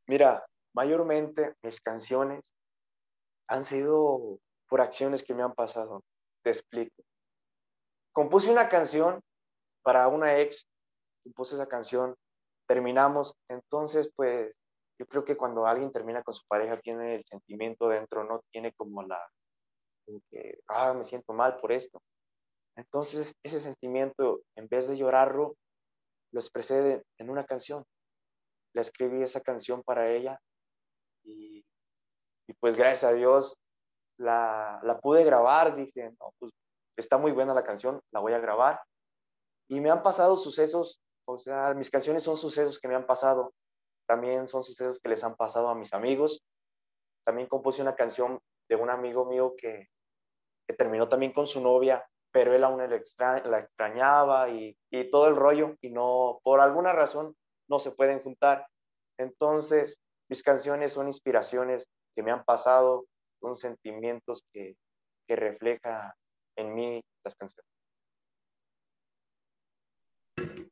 Mira, 0.08 0.46
mayormente 0.74 1.54
mis 1.62 1.82
canciones 1.82 2.54
han 3.48 3.66
sido 3.66 4.40
por 4.68 4.82
acciones 4.82 5.24
que 5.24 5.34
me 5.34 5.44
han 5.44 5.54
pasado. 5.54 6.04
Te 6.44 6.50
explico. 6.50 7.04
Compuse 8.12 8.52
una 8.52 8.70
canción 8.70 9.22
para 9.82 10.08
una 10.08 10.38
ex, 10.38 10.68
compuse 11.24 11.56
esa 11.56 11.68
canción, 11.68 12.16
terminamos, 12.68 13.36
entonces 13.48 14.12
pues 14.16 14.54
yo 15.00 15.08
creo 15.08 15.26
que 15.26 15.38
cuando 15.38 15.66
alguien 15.66 15.92
termina 15.92 16.22
con 16.22 16.34
su 16.34 16.46
pareja 16.48 16.80
tiene 16.80 17.16
el 17.16 17.26
sentimiento 17.26 17.88
dentro, 17.88 18.24
no 18.24 18.42
tiene 18.52 18.74
como 18.74 19.04
la, 19.04 19.20
que, 20.30 20.60
ah, 20.68 20.94
me 20.94 21.06
siento 21.06 21.34
mal 21.34 21.58
por 21.58 21.72
esto. 21.72 22.02
Entonces 22.76 23.36
ese 23.44 23.60
sentimiento, 23.60 24.42
en 24.56 24.68
vez 24.68 24.88
de 24.88 24.98
llorarlo, 24.98 25.56
lo 26.32 26.40
expresé 26.40 27.04
en 27.18 27.30
una 27.30 27.46
canción. 27.46 27.86
Le 28.74 28.82
escribí 28.82 29.24
esa 29.24 29.42
canción 29.42 29.82
para 29.84 30.10
ella 30.12 30.40
y 31.24 31.64
pues 32.60 32.76
gracias 32.76 33.06
a 33.06 33.14
Dios 33.14 33.58
la, 34.18 34.80
la, 34.84 35.00
pude 35.00 35.24
grabar, 35.24 35.76
dije, 35.76 36.12
no, 36.20 36.34
pues 36.40 36.52
está 36.98 37.18
muy 37.18 37.32
buena 37.32 37.54
la 37.54 37.64
canción, 37.64 38.02
la 38.12 38.20
voy 38.20 38.34
a 38.34 38.40
grabar. 38.40 38.82
Y 39.68 39.80
me 39.82 39.90
han 39.90 40.04
pasado 40.04 40.38
sucesos, 40.38 41.02
o 41.26 41.38
sea, 41.38 41.74
mis 41.74 41.90
canciones 41.90 42.24
son 42.24 42.38
sucesos 42.38 42.80
que 42.80 42.88
me 42.88 42.96
han 42.96 43.06
pasado, 43.06 43.54
también 44.08 44.48
son 44.48 44.64
sucesos 44.64 45.00
que 45.00 45.10
les 45.10 45.24
han 45.24 45.36
pasado 45.36 45.70
a 45.70 45.76
mis 45.76 45.94
amigos. 45.94 46.44
También 47.26 47.48
compuse 47.48 47.82
una 47.82 47.96
canción 47.96 48.40
de 48.70 48.76
un 48.76 48.90
amigo 48.90 49.26
mío 49.26 49.54
que, 49.58 49.88
que 50.68 50.74
terminó 50.74 51.08
también 51.08 51.34
con 51.34 51.48
su 51.48 51.62
novia, 51.62 52.06
pero 52.32 52.54
él 52.54 52.64
aún 52.64 52.80
la, 52.80 52.96
extra, 52.96 53.46
la 53.48 53.60
extrañaba 53.60 54.50
y, 54.50 54.78
y 54.92 55.10
todo 55.10 55.28
el 55.28 55.36
rollo, 55.36 55.76
y 55.82 55.90
no, 55.90 56.40
por 56.44 56.60
alguna 56.60 56.92
razón, 56.92 57.36
no 57.70 57.80
se 57.80 57.92
pueden 57.92 58.20
juntar. 58.20 58.68
Entonces, 59.18 60.02
mis 60.30 60.44
canciones 60.44 60.94
son 60.94 61.08
inspiraciones 61.08 61.88
que 62.16 62.24
me 62.24 62.32
han 62.32 62.44
pasado, 62.44 63.06
son 63.44 63.58
sentimientos 63.58 64.42
que, 64.54 64.78
que 65.28 65.36
refleja 65.36 66.16
en 66.56 66.74
mí 66.74 67.02
las 67.26 67.36
canciones. 67.36 67.70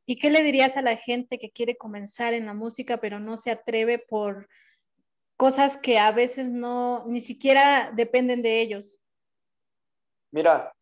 ¿Y 0.06 0.18
qué 0.18 0.32
le 0.32 0.42
dirías 0.42 0.78
a 0.78 0.82
la 0.82 0.96
gente 0.96 1.38
que 1.38 1.52
quiere 1.52 1.76
comenzar 1.76 2.34
en 2.34 2.46
la 2.46 2.54
música 2.54 2.98
pero 2.98 3.20
no 3.20 3.36
se 3.36 3.52
atreve 3.52 4.00
por 4.00 4.48
cosas 5.38 5.78
que 5.78 6.00
a 6.00 6.12
veces 6.12 6.50
no, 6.50 7.04
ni 7.08 7.20
siquiera 7.20 7.92
dependen 7.94 8.42
de 8.42 8.62
ellos? 8.62 9.02
Mira, 10.32 10.74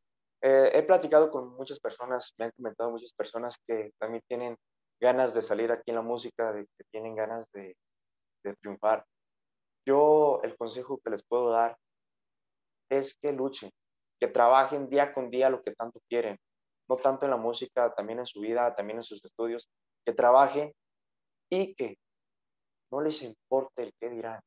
eh, 0.42 0.72
he 0.74 0.84
platicado 0.84 1.32
con 1.32 1.56
muchas 1.56 1.80
personas, 1.80 2.34
me 2.38 2.46
han 2.46 2.52
comentado 2.52 2.92
muchas 2.92 3.14
personas 3.14 3.58
que 3.66 3.92
también 3.98 4.22
tienen 4.28 4.56
ganas 5.02 5.34
de 5.34 5.42
salir 5.42 5.72
aquí 5.72 5.90
en 5.90 5.96
la 5.96 6.02
música, 6.02 6.52
de 6.52 6.66
que 6.66 6.84
tienen 6.92 7.16
ganas 7.16 7.50
de, 7.52 7.76
de 8.44 8.56
triunfar. 8.58 9.04
Yo 9.86 10.42
el 10.44 10.56
consejo 10.58 11.00
que 11.04 11.12
les 11.12 11.24
puedo 11.24 11.50
dar 11.52 11.78
es 12.90 13.18
que 13.20 13.32
luchen, 13.32 13.72
que 14.20 14.28
trabajen 14.28 14.90
día 14.90 15.14
con 15.14 15.30
día 15.30 15.50
lo 15.50 15.62
que 15.62 15.74
tanto 15.74 16.00
quieren, 16.10 16.38
no 16.90 16.98
tanto 16.98 17.26
en 17.26 17.32
la 17.32 17.38
música, 17.38 17.94
también 17.96 18.20
en 18.20 18.26
su 18.26 18.42
vida, 18.42 18.76
también 18.76 18.98
en 18.98 19.04
sus 19.04 19.24
estudios, 19.24 19.70
que 20.06 20.14
trabajen 20.14 20.74
y 21.52 21.76
que 21.76 21.98
no 22.92 23.02
les 23.02 23.22
importe 23.22 23.84
el 23.84 23.94
qué 24.00 24.10
dirán, 24.10 24.42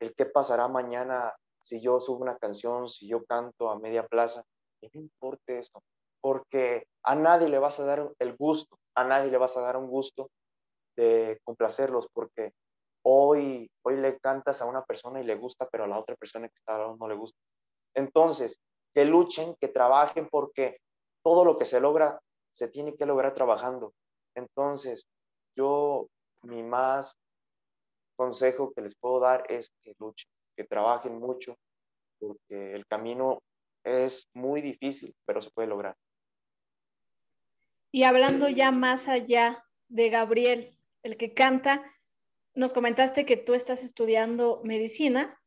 el 0.00 0.14
qué 0.14 0.26
pasará 0.26 0.68
mañana 0.68 1.34
si 1.60 1.80
yo 1.80 2.00
subo 2.00 2.22
una 2.22 2.38
canción, 2.38 2.88
si 2.88 3.08
yo 3.08 3.24
canto 3.24 3.70
a 3.70 3.78
media 3.78 4.06
plaza, 4.06 4.42
que 4.80 4.88
no 4.94 5.00
importe 5.00 5.58
eso, 5.58 5.82
porque 6.20 6.86
a 7.04 7.14
nadie 7.14 7.48
le 7.48 7.58
vas 7.58 7.80
a 7.80 7.84
dar 7.84 8.10
el 8.18 8.36
gusto, 8.36 8.78
a 8.94 9.04
nadie 9.04 9.30
le 9.30 9.38
vas 9.38 9.56
a 9.56 9.60
dar 9.60 9.76
un 9.76 9.88
gusto 9.88 10.30
de 10.96 11.40
complacerlos, 11.44 12.08
porque 12.12 12.52
hoy, 13.02 13.70
hoy 13.82 13.96
le 13.96 14.18
cantas 14.18 14.60
a 14.60 14.66
una 14.66 14.84
persona 14.84 15.20
y 15.20 15.24
le 15.24 15.34
gusta, 15.34 15.68
pero 15.68 15.84
a 15.84 15.88
la 15.88 15.98
otra 15.98 16.16
persona 16.16 16.48
que 16.48 16.58
está 16.58 16.74
al 16.74 16.80
lado 16.80 16.96
no 16.96 17.08
le 17.08 17.14
gusta. 17.14 17.38
Entonces, 17.94 18.60
que 18.94 19.04
luchen, 19.04 19.54
que 19.60 19.68
trabajen, 19.68 20.28
porque 20.28 20.78
todo 21.22 21.44
lo 21.44 21.56
que 21.56 21.64
se 21.64 21.80
logra 21.80 22.20
se 22.52 22.68
tiene 22.68 22.96
que 22.96 23.06
lograr 23.06 23.34
trabajando. 23.34 23.92
Entonces, 24.34 25.06
yo, 25.56 26.08
mi 26.42 26.62
más 26.62 27.16
consejo 28.16 28.72
que 28.72 28.82
les 28.82 28.96
puedo 28.96 29.20
dar 29.20 29.44
es 29.48 29.70
que 29.82 29.94
luchen, 29.98 30.28
que 30.56 30.64
trabajen 30.64 31.18
mucho, 31.18 31.56
porque 32.18 32.74
el 32.74 32.86
camino 32.86 33.40
es 33.84 34.28
muy 34.34 34.60
difícil, 34.60 35.14
pero 35.24 35.40
se 35.40 35.50
puede 35.50 35.68
lograr. 35.68 35.96
Y 37.92 38.04
hablando 38.04 38.48
ya 38.48 38.70
más 38.70 39.08
allá 39.08 39.64
de 39.88 40.10
Gabriel, 40.10 40.78
el 41.02 41.16
que 41.16 41.34
canta, 41.34 41.82
nos 42.54 42.72
comentaste 42.72 43.24
que 43.24 43.36
tú 43.36 43.54
estás 43.54 43.82
estudiando 43.82 44.60
medicina. 44.64 45.40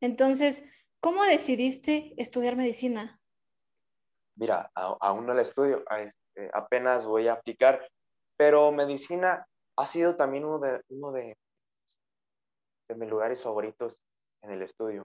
Entonces, 0.00 0.64
¿cómo 1.00 1.24
decidiste 1.24 2.14
estudiar 2.16 2.56
medicina? 2.56 3.20
Mira, 4.36 4.70
aún 4.74 5.26
no 5.26 5.34
la 5.34 5.42
estudio, 5.42 5.84
este, 5.90 6.50
apenas 6.52 7.06
voy 7.06 7.28
a 7.28 7.34
aplicar, 7.34 7.86
pero 8.36 8.72
medicina 8.72 9.46
ha 9.76 9.86
sido 9.86 10.16
también 10.16 10.44
uno 10.44 10.58
de, 10.58 10.82
uno 10.88 11.12
de 11.12 11.36
mis 12.96 13.08
lugares 13.08 13.42
favoritos 13.42 14.00
en 14.42 14.52
el 14.52 14.62
estudio. 14.62 15.02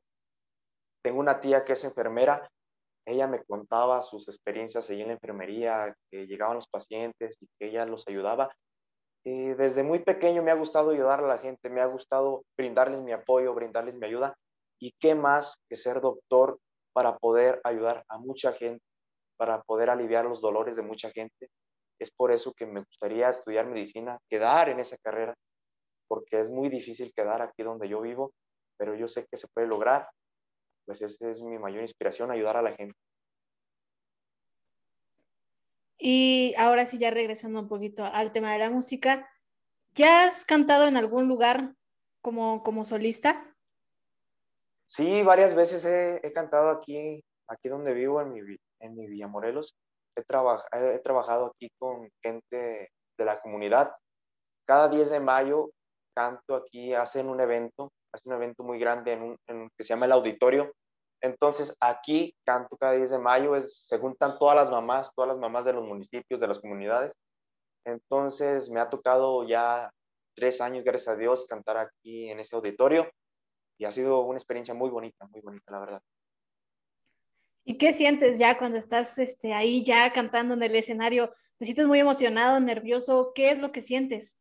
Tengo 1.01 1.19
una 1.19 1.39
tía 1.39 1.65
que 1.65 1.73
es 1.73 1.83
enfermera, 1.83 2.49
ella 3.05 3.27
me 3.27 3.43
contaba 3.43 4.01
sus 4.01 4.27
experiencias 4.27 4.89
allí 4.89 5.01
en 5.01 5.09
la 5.09 5.13
enfermería, 5.13 5.95
que 6.09 6.25
llegaban 6.25 6.55
los 6.55 6.67
pacientes 6.67 7.37
y 7.39 7.47
que 7.59 7.67
ella 7.67 7.85
los 7.85 8.07
ayudaba. 8.07 8.55
Desde 9.25 9.81
muy 9.81 9.99
pequeño 9.99 10.43
me 10.43 10.51
ha 10.51 10.55
gustado 10.55 10.91
ayudar 10.91 11.19
a 11.23 11.27
la 11.27 11.39
gente, 11.39 11.67
me 11.67 11.81
ha 11.81 11.87
gustado 11.87 12.43
brindarles 12.55 13.01
mi 13.01 13.11
apoyo, 13.11 13.55
brindarles 13.55 13.95
mi 13.95 14.05
ayuda. 14.05 14.35
¿Y 14.79 14.91
qué 14.99 15.15
más 15.15 15.63
que 15.67 15.75
ser 15.75 15.99
doctor 15.99 16.59
para 16.93 17.17
poder 17.17 17.59
ayudar 17.63 18.03
a 18.07 18.19
mucha 18.19 18.53
gente, 18.53 18.83
para 19.35 19.63
poder 19.63 19.89
aliviar 19.89 20.25
los 20.25 20.41
dolores 20.41 20.75
de 20.75 20.83
mucha 20.83 21.09
gente? 21.09 21.49
Es 21.99 22.11
por 22.11 22.31
eso 22.31 22.53
que 22.53 22.67
me 22.67 22.81
gustaría 22.81 23.27
estudiar 23.29 23.65
medicina, 23.65 24.19
quedar 24.29 24.69
en 24.69 24.79
esa 24.79 24.97
carrera, 24.97 25.33
porque 26.07 26.39
es 26.41 26.51
muy 26.51 26.69
difícil 26.69 27.11
quedar 27.15 27.41
aquí 27.41 27.63
donde 27.63 27.89
yo 27.89 28.01
vivo, 28.01 28.31
pero 28.77 28.93
yo 28.93 29.07
sé 29.07 29.25
que 29.25 29.37
se 29.37 29.47
puede 29.47 29.65
lograr. 29.65 30.07
Pues 30.85 31.01
esa 31.01 31.31
es 31.31 31.41
mi 31.41 31.57
mayor 31.57 31.81
inspiración, 31.81 32.29
ayudar 32.29 32.57
a 32.57 32.61
la 32.61 32.73
gente. 32.73 32.95
Y 35.97 36.53
ahora 36.57 36.85
sí, 36.85 36.97
ya 36.97 37.11
regresando 37.11 37.59
un 37.59 37.67
poquito 37.67 38.03
al 38.03 38.31
tema 38.31 38.51
de 38.51 38.59
la 38.59 38.69
música, 38.69 39.29
¿ya 39.93 40.25
has 40.25 40.45
cantado 40.45 40.87
en 40.87 40.97
algún 40.97 41.27
lugar 41.27 41.75
como, 42.21 42.63
como 42.63 42.85
solista? 42.85 43.55
Sí, 44.85 45.23
varias 45.23 45.55
veces 45.55 45.85
he, 45.85 46.31
cantado 46.33 46.69
aquí, 46.69 47.23
aquí 47.47 47.69
donde 47.69 47.93
vivo, 47.93 48.21
en 48.21 48.33
mi, 48.33 48.57
en 48.79 48.95
mi 48.95 49.07
Villa 49.07 49.27
Morelos. 49.27 49.75
He, 50.15 50.21
he 50.21 50.99
trabajado 50.99 51.47
aquí 51.47 51.69
con 51.79 52.09
gente 52.21 52.91
de 53.17 53.25
la 53.25 53.39
comunidad. 53.41 53.95
Cada 54.65 54.89
10 54.89 55.09
de 55.09 55.19
mayo 55.19 55.71
canto 56.15 56.55
aquí, 56.55 56.93
hacen 56.93 57.29
un 57.29 57.41
evento, 57.41 57.91
hacen 58.11 58.31
un 58.31 58.37
evento 58.37 58.63
muy 58.63 58.79
grande 58.79 59.13
en 59.13 59.21
un, 59.21 59.37
en, 59.47 59.69
que 59.77 59.83
se 59.83 59.89
llama 59.89 60.05
el 60.05 60.13
auditorio. 60.13 60.73
Entonces 61.25 61.75
aquí 61.79 62.35
canto 62.43 62.77
cada 62.77 62.93
10 62.93 63.09
de 63.09 63.17
mayo, 63.17 63.55
es, 63.55 63.87
se 63.87 63.97
juntan 63.97 64.37
todas 64.37 64.55
las 64.55 64.69
mamás, 64.69 65.11
todas 65.15 65.29
las 65.29 65.39
mamás 65.39 65.65
de 65.65 65.73
los 65.73 65.83
municipios, 65.83 66.39
de 66.39 66.47
las 66.47 66.59
comunidades. 66.59 67.13
Entonces 67.83 68.69
me 68.69 68.79
ha 68.79 68.89
tocado 68.89 69.43
ya 69.43 69.91
tres 70.35 70.61
años, 70.61 70.83
gracias 70.83 71.15
a 71.15 71.17
Dios, 71.17 71.45
cantar 71.45 71.77
aquí 71.77 72.29
en 72.29 72.39
ese 72.39 72.55
auditorio 72.55 73.09
y 73.79 73.85
ha 73.85 73.91
sido 73.91 74.21
una 74.21 74.37
experiencia 74.37 74.75
muy 74.75 74.91
bonita, 74.91 75.25
muy 75.27 75.41
bonita, 75.41 75.71
la 75.71 75.79
verdad. 75.79 76.01
¿Y 77.63 77.79
qué 77.79 77.91
sientes 77.91 78.37
ya 78.37 78.59
cuando 78.59 78.77
estás 78.77 79.17
este, 79.17 79.51
ahí 79.51 79.83
ya 79.83 80.13
cantando 80.13 80.53
en 80.53 80.61
el 80.61 80.75
escenario? 80.75 81.31
¿Te 81.57 81.65
sientes 81.65 81.87
muy 81.87 81.99
emocionado, 81.99 82.59
nervioso? 82.59 83.31
¿Qué 83.33 83.49
es 83.49 83.57
lo 83.57 83.71
que 83.71 83.81
sientes? 83.81 84.37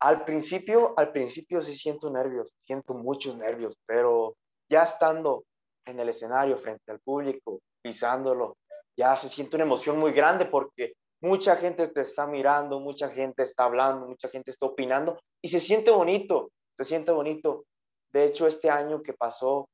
Al 0.00 0.24
principio, 0.24 0.94
al 0.98 1.12
principio 1.12 1.62
sí 1.62 1.76
siento 1.76 2.10
nervios, 2.10 2.52
siento 2.66 2.94
muchos 2.94 3.36
nervios, 3.36 3.78
pero 3.86 4.36
ya 4.68 4.82
estando 4.82 5.44
en 5.86 6.00
el 6.00 6.08
escenario 6.08 6.58
frente 6.58 6.90
al 6.90 7.00
público, 7.00 7.60
pisándolo, 7.82 8.56
ya 8.96 9.16
se 9.16 9.28
siente 9.28 9.56
una 9.56 9.64
emoción 9.64 9.98
muy 9.98 10.12
grande 10.12 10.46
porque 10.46 10.94
mucha 11.20 11.56
gente 11.56 11.88
te 11.88 12.00
está 12.00 12.26
mirando, 12.26 12.80
mucha 12.80 13.08
gente 13.08 13.42
está 13.42 13.64
hablando, 13.64 14.06
mucha 14.06 14.28
gente 14.28 14.50
está 14.50 14.66
opinando 14.66 15.18
y 15.42 15.48
se 15.48 15.60
siente 15.60 15.90
bonito, 15.90 16.50
se 16.76 16.84
siente 16.84 17.12
bonito. 17.12 17.64
De 18.12 18.24
hecho, 18.24 18.46
este 18.46 18.70
año 18.70 19.02
que 19.02 19.12
pasó, 19.12 19.68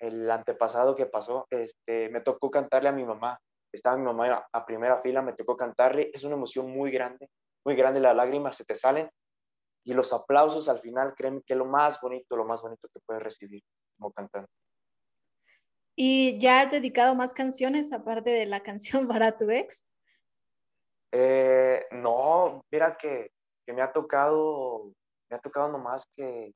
el 0.00 0.30
antepasado 0.30 0.94
que 0.94 1.06
pasó, 1.06 1.46
este, 1.50 2.08
me 2.10 2.20
tocó 2.20 2.50
cantarle 2.50 2.88
a 2.88 2.92
mi 2.92 3.04
mamá. 3.04 3.38
Estaba 3.72 3.96
mi 3.96 4.04
mamá 4.04 4.46
a 4.52 4.66
primera 4.66 5.00
fila, 5.00 5.22
me 5.22 5.34
tocó 5.34 5.56
cantarle. 5.56 6.10
Es 6.12 6.24
una 6.24 6.36
emoción 6.36 6.70
muy 6.70 6.90
grande, 6.90 7.28
muy 7.64 7.76
grande. 7.76 8.00
Las 8.00 8.16
lágrimas 8.16 8.56
se 8.56 8.64
te 8.64 8.74
salen 8.74 9.10
y 9.84 9.94
los 9.94 10.12
aplausos 10.12 10.68
al 10.68 10.80
final, 10.80 11.14
créeme 11.14 11.42
que 11.46 11.52
es 11.52 11.58
lo 11.58 11.66
más 11.66 12.00
bonito, 12.00 12.36
lo 12.36 12.44
más 12.44 12.60
bonito 12.62 12.88
que 12.92 13.00
puedes 13.06 13.22
recibir 13.22 13.62
como 13.96 14.12
cantante. 14.12 14.50
¿Y 15.98 16.38
ya 16.38 16.60
has 16.60 16.70
dedicado 16.70 17.14
más 17.14 17.32
canciones 17.32 17.92
aparte 17.92 18.30
de 18.30 18.46
la 18.46 18.62
canción 18.62 19.08
para 19.08 19.36
tu 19.36 19.50
ex? 19.50 19.84
Eh, 21.12 21.86
no, 21.92 22.62
mira 22.70 22.96
que, 22.98 23.32
me 23.66 23.80
ha 23.80 23.90
tocado, 23.90 24.92
me 25.30 25.36
ha 25.36 25.40
tocado 25.40 25.68
nomás 25.68 26.06
que 26.14 26.52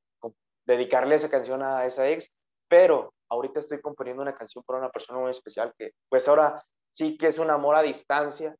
dedicarle 0.66 1.14
esa 1.14 1.30
canción 1.30 1.62
a 1.62 1.86
esa 1.86 2.08
ex, 2.08 2.30
pero 2.68 3.12
ahorita 3.30 3.58
estoy 3.58 3.80
componiendo 3.80 4.22
una 4.22 4.34
canción 4.34 4.62
para 4.64 4.78
una 4.78 4.90
persona 4.90 5.18
muy 5.18 5.30
especial 5.30 5.72
que 5.76 5.92
pues 6.08 6.28
ahora 6.28 6.62
sí 6.92 7.16
que 7.16 7.28
es 7.28 7.38
un 7.38 7.50
amor 7.50 7.74
a 7.74 7.82
distancia, 7.82 8.54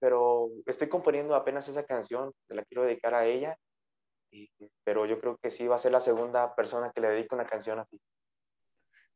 pero 0.00 0.50
estoy 0.66 0.88
componiendo 0.88 1.34
apenas 1.34 1.68
esa 1.68 1.84
canción, 1.84 2.32
te 2.46 2.54
la 2.54 2.64
quiero 2.64 2.84
dedicar 2.84 3.14
a 3.14 3.26
ella, 3.26 3.56
pero 4.84 5.04
yo 5.06 5.18
creo 5.20 5.36
que 5.38 5.50
sí 5.50 5.66
va 5.66 5.76
a 5.76 5.78
ser 5.78 5.92
la 5.92 6.00
segunda 6.00 6.54
persona 6.54 6.92
que 6.94 7.00
le 7.00 7.10
dedico 7.10 7.34
una 7.34 7.46
canción 7.46 7.80
así. 7.80 7.98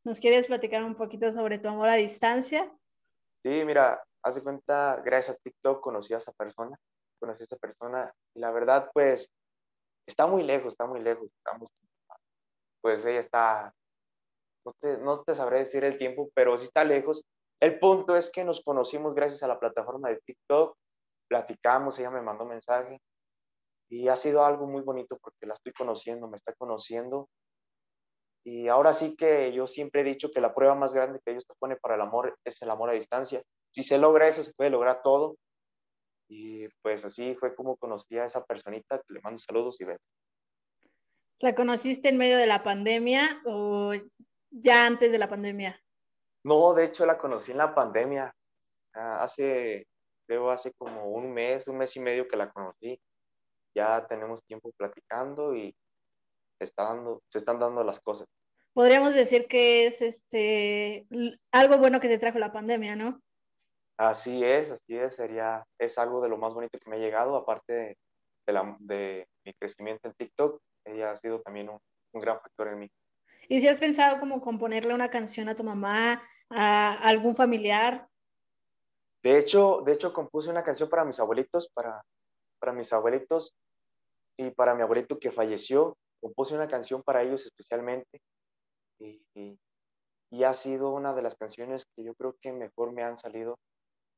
¿Nos 0.05 0.21
quieres 0.21 0.47
platicar 0.47 0.83
un 0.85 0.95
poquito 0.95 1.33
sobre 1.33 1.59
tu 1.59 1.69
amor 1.69 1.89
a 1.89 1.95
distancia? 1.95 2.73
Sí, 3.43 3.65
mira, 3.65 4.03
haz 4.23 4.35
de 4.37 4.43
cuenta, 4.43 5.01
gracias 5.05 5.37
a 5.37 5.39
TikTok 5.41 5.81
conocí 5.81 6.15
a 6.15 6.19
esa 6.19 6.33
persona, 6.33 6.79
conocí 7.21 7.43
a 7.43 7.45
esa 7.45 7.57
persona 7.57 8.13
y 8.35 8.41
la 8.41 8.51
verdad 8.51 8.91
pues 8.93 9.31
está 10.07 10.27
muy 10.27 10.43
lejos, 10.43 10.73
está 10.73 10.87
muy 10.87 11.01
lejos, 11.01 11.31
pues 12.81 13.05
ella 13.05 13.21
está, 13.21 13.75
no 14.65 14.73
te, 14.81 14.99
no 14.99 15.23
te 15.23 15.35
sabré 15.35 15.61
decir 15.61 15.85
el 15.85 15.99
tiempo, 15.99 16.31
pero 16.35 16.57
sí 16.57 16.65
está 16.65 16.85
lejos. 16.85 17.25
El 17.61 17.79
punto 17.79 18.17
es 18.17 18.31
que 18.31 18.45
nos 18.45 18.63
conocimos 18.63 19.15
gracias 19.15 19.43
a 19.43 19.49
la 19.49 19.59
plataforma 19.59 20.09
de 20.09 20.21
TikTok, 20.25 20.77
platicamos, 21.29 21.99
ella 21.99 22.11
me 22.11 22.23
mandó 22.23 22.45
mensaje 22.45 23.01
y 23.91 24.09
ha 24.09 24.17
sido 24.17 24.45
algo 24.45 24.67
muy 24.67 24.83
bonito 24.83 25.19
porque 25.19 25.47
la 25.47 25.55
estoy 25.55 25.73
conociendo, 25.73 26.29
me 26.29 26.37
está 26.37 26.53
conociendo. 26.55 27.29
Y 28.51 28.69
ahora 28.69 28.95
sí 28.95 29.15
que 29.15 29.53
yo 29.53 29.67
siempre 29.67 30.01
he 30.01 30.05
dicho 30.05 30.31
que 30.31 30.41
la 30.41 30.55
prueba 30.55 30.75
más 30.75 30.95
grande 30.95 31.21
que 31.25 31.33
Dios 31.33 31.47
te 31.47 31.55
pone 31.59 31.77
para 31.77 31.97
el 31.97 32.01
amor 32.01 32.39
es 32.45 32.63
el 32.63 32.71
amor 32.71 32.89
a 32.89 32.95
distancia. 32.95 33.43
Si 33.71 33.83
se 33.85 33.99
logra 33.99 34.27
eso, 34.29 34.43
se 34.43 34.55
puede 34.55 34.71
lograr 34.71 35.03
todo. 35.03 35.37
Y 36.31 36.69
pues 36.83 37.05
así 37.05 37.35
fue 37.35 37.55
como 37.55 37.77
conocí 37.77 38.17
a 38.17 38.25
esa 38.25 38.45
personita, 38.45 38.99
que 38.99 39.15
le 39.15 39.21
mando 39.21 39.39
saludos 39.39 39.81
y 39.81 39.85
besos. 39.85 40.07
¿La 41.41 41.55
conociste 41.55 42.09
en 42.09 42.17
medio 42.17 42.39
de 42.39 42.47
la 42.47 42.63
pandemia 42.63 43.43
o 43.45 43.93
ya 44.51 44.87
antes 44.87 45.13
de 45.13 45.19
la 45.19 45.29
pandemia? 45.29 45.79
No, 46.45 46.73
de 46.73 46.85
hecho 46.85 47.05
la 47.05 47.19
conocí 47.19 47.53
en 47.53 47.59
la 47.59 47.75
pandemia. 47.75 48.35
Ah, 48.95 49.23
hace, 49.23 49.87
creo, 50.27 50.51
hace 50.51 50.73
como 50.73 51.11
un 51.11 51.33
mes, 51.33 51.69
un 51.69 51.77
mes 51.77 51.95
y 51.97 52.01
medio 52.01 52.27
que 52.27 52.37
la 52.37 52.51
conocí 52.51 52.99
ya 53.79 54.07
tenemos 54.07 54.45
tiempo 54.45 54.73
platicando 54.77 55.55
y 55.55 55.75
está 56.59 56.85
dando, 56.85 57.23
se 57.29 57.39
están 57.39 57.59
dando 57.59 57.85
las 57.85 58.01
cosas. 58.01 58.27
Podríamos 58.79 59.13
decir 59.13 59.49
que 59.49 59.87
es 59.87 60.01
este 60.03 61.05
algo 61.51 61.79
bueno 61.79 61.99
que 61.99 62.07
te 62.07 62.17
trajo 62.17 62.39
la 62.39 62.53
pandemia, 62.53 62.95
¿no? 62.95 63.21
Así 63.97 64.45
es, 64.45 64.71
así 64.71 64.97
es, 64.97 65.17
sería, 65.17 65.67
es 65.81 65.99
algo 65.99 66.21
de 66.21 66.29
lo 66.29 66.39
más 66.39 66.55
bonito 66.55 66.79
que 66.79 66.89
me 66.89 66.95
ha 66.95 67.01
llegado, 67.01 67.35
aparte 67.35 67.97
de, 68.47 68.53
la, 68.53 68.77
de 68.79 69.27
mi 69.45 69.53
crecimiento 69.55 70.07
en 70.07 70.15
TikTok, 70.15 70.63
ella 70.85 71.11
ha 71.11 71.17
sido 71.17 71.41
también 71.41 71.71
un, 71.71 71.81
un, 72.13 72.21
gran 72.21 72.39
factor 72.41 72.69
en 72.69 72.79
mí. 72.79 72.91
¿Y 73.49 73.61
si 73.61 73.67
has 73.67 73.81
pensado 73.81 74.21
como 74.21 74.41
componerle 74.41 74.95
una 74.95 75.11
canción 75.11 75.49
a 75.49 75.57
tu 75.57 75.65
mamá, 75.65 76.23
a 76.49 76.95
algún 77.01 77.35
familiar? 77.35 78.07
De 79.25 79.39
hecho, 79.39 79.83
de 79.85 79.95
hecho 79.95 80.13
compuse 80.13 80.51
una 80.51 80.63
canción 80.63 80.89
para 80.89 81.05
mis 81.05 81.19
abuelitos, 81.19 81.69
para, 81.75 82.01
para 82.61 82.73
mis 82.73 82.93
abuelitos, 82.93 83.57
y 84.37 84.53
para 84.53 84.77
mi 84.77 84.83
abuelito 84.83 85.19
que 85.19 85.33
falleció, 85.33 85.99
compuse 86.21 86.55
una 86.55 86.69
canción 86.69 87.03
para 87.03 87.25
ellos 87.25 87.45
especialmente 87.45 88.21
y, 88.99 89.23
y, 90.31 90.45
ha 90.45 90.55
sido 90.55 90.91
una 90.91 91.15
de 91.15 91.23
las 91.23 91.37
canciones 91.37 91.87
que 91.97 92.05
yo 92.05 92.15
creo 92.15 92.37
que 92.41 92.53
mejor 92.53 92.93
me 92.93 93.03
han 93.03 93.17
salido, 93.17 93.59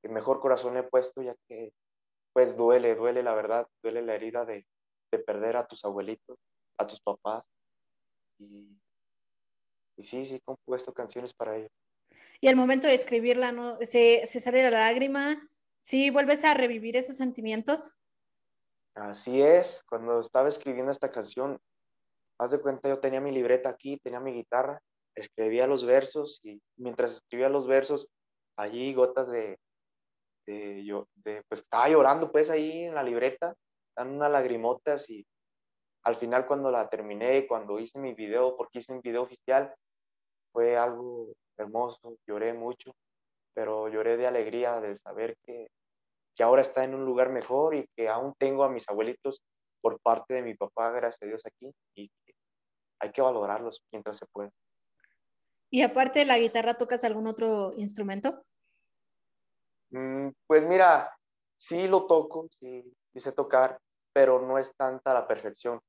que 0.02 0.08
mejor 0.08 0.40
corazón 0.40 0.76
he 0.76 0.82
puesto, 0.82 1.22
ya 1.22 1.34
que 1.48 1.72
pues 2.32 2.56
duele, 2.56 2.94
duele 2.94 3.22
la 3.22 3.34
verdad, 3.34 3.66
duele 3.82 4.02
la 4.02 4.14
herida 4.14 4.44
de, 4.44 4.66
de 5.10 5.18
perder 5.18 5.56
a 5.56 5.66
tus 5.66 5.84
abuelitos, 5.84 6.38
a 6.78 6.86
tus 6.86 7.00
papás. 7.00 7.44
Y, 8.38 8.80
y 9.96 10.02
sí, 10.02 10.24
sí, 10.24 10.36
he 10.36 10.40
compuesto 10.40 10.92
canciones 10.92 11.34
para 11.34 11.56
ellos. 11.56 11.72
Y 12.40 12.48
al 12.48 12.56
momento 12.56 12.86
de 12.86 12.94
escribirla, 12.94 13.52
¿no? 13.52 13.78
¿Se, 13.82 14.26
se 14.26 14.40
sale 14.40 14.62
la 14.62 14.70
lágrima? 14.70 15.48
¿Sí 15.82 16.10
vuelves 16.10 16.44
a 16.44 16.54
revivir 16.54 16.96
esos 16.96 17.16
sentimientos? 17.16 17.96
Así 18.94 19.42
es, 19.42 19.82
cuando 19.88 20.20
estaba 20.20 20.48
escribiendo 20.48 20.90
esta 20.90 21.10
canción, 21.10 21.60
haz 22.40 22.52
de 22.52 22.60
cuenta, 22.60 22.88
yo 22.88 22.98
tenía 22.98 23.20
mi 23.20 23.32
libreta 23.32 23.68
aquí, 23.68 23.98
tenía 23.98 24.20
mi 24.20 24.32
guitarra, 24.32 24.80
escribía 25.14 25.66
los 25.66 25.84
versos 25.84 26.40
y 26.42 26.60
mientras 26.76 27.14
escribía 27.14 27.48
los 27.48 27.66
versos, 27.66 28.08
allí 28.56 28.94
gotas 28.94 29.30
de, 29.30 29.58
de, 30.46 30.84
yo, 30.84 31.06
de 31.16 31.42
pues 31.48 31.60
estaba 31.62 31.88
llorando 31.88 32.32
pues 32.32 32.50
ahí 32.50 32.84
en 32.84 32.94
la 32.94 33.02
libreta, 33.02 33.54
dan 33.96 34.14
unas 34.14 34.30
lagrimotas 34.30 35.08
y 35.10 35.26
al 36.04 36.16
final 36.16 36.46
cuando 36.46 36.70
la 36.70 36.88
terminé, 36.88 37.46
cuando 37.46 37.78
hice 37.78 37.98
mi 37.98 38.14
video, 38.14 38.56
porque 38.56 38.78
hice 38.78 38.92
un 38.92 39.00
video 39.02 39.22
oficial, 39.22 39.74
fue 40.52 40.76
algo 40.76 41.28
hermoso, 41.58 42.16
lloré 42.26 42.54
mucho, 42.54 42.94
pero 43.54 43.88
lloré 43.88 44.16
de 44.16 44.26
alegría 44.26 44.80
de 44.80 44.96
saber 44.96 45.36
que 45.44 45.68
que 46.40 46.44
ahora 46.44 46.62
está 46.62 46.84
en 46.84 46.94
un 46.94 47.04
lugar 47.04 47.30
mejor 47.30 47.74
y 47.74 47.86
que 47.94 48.08
aún 48.08 48.32
tengo 48.38 48.64
a 48.64 48.70
mis 48.70 48.88
abuelitos 48.88 49.42
por 49.82 50.00
parte 50.00 50.34
de 50.34 50.42
mi 50.42 50.54
papá, 50.54 50.90
gracias 50.90 51.22
a 51.22 51.26
Dios 51.26 51.42
aquí, 51.44 51.70
y 51.94 52.10
hay 53.00 53.10
que 53.10 53.22
valorarlos 53.22 53.82
mientras 53.90 54.18
se 54.18 54.26
puede. 54.26 54.50
¿Y 55.70 55.82
aparte 55.82 56.20
de 56.20 56.24
la 56.26 56.38
guitarra, 56.38 56.74
tocas 56.74 57.04
algún 57.04 57.26
otro 57.26 57.72
instrumento? 57.76 58.44
Mm, 59.90 60.30
pues 60.46 60.66
mira, 60.66 61.12
sí 61.56 61.88
lo 61.88 62.06
toco, 62.06 62.48
sí, 62.50 62.92
sí 63.12 63.20
sé 63.20 63.32
tocar, 63.32 63.78
pero 64.12 64.40
no 64.40 64.58
es 64.58 64.74
tanta 64.76 65.14
la 65.14 65.26
perfección, 65.26 65.80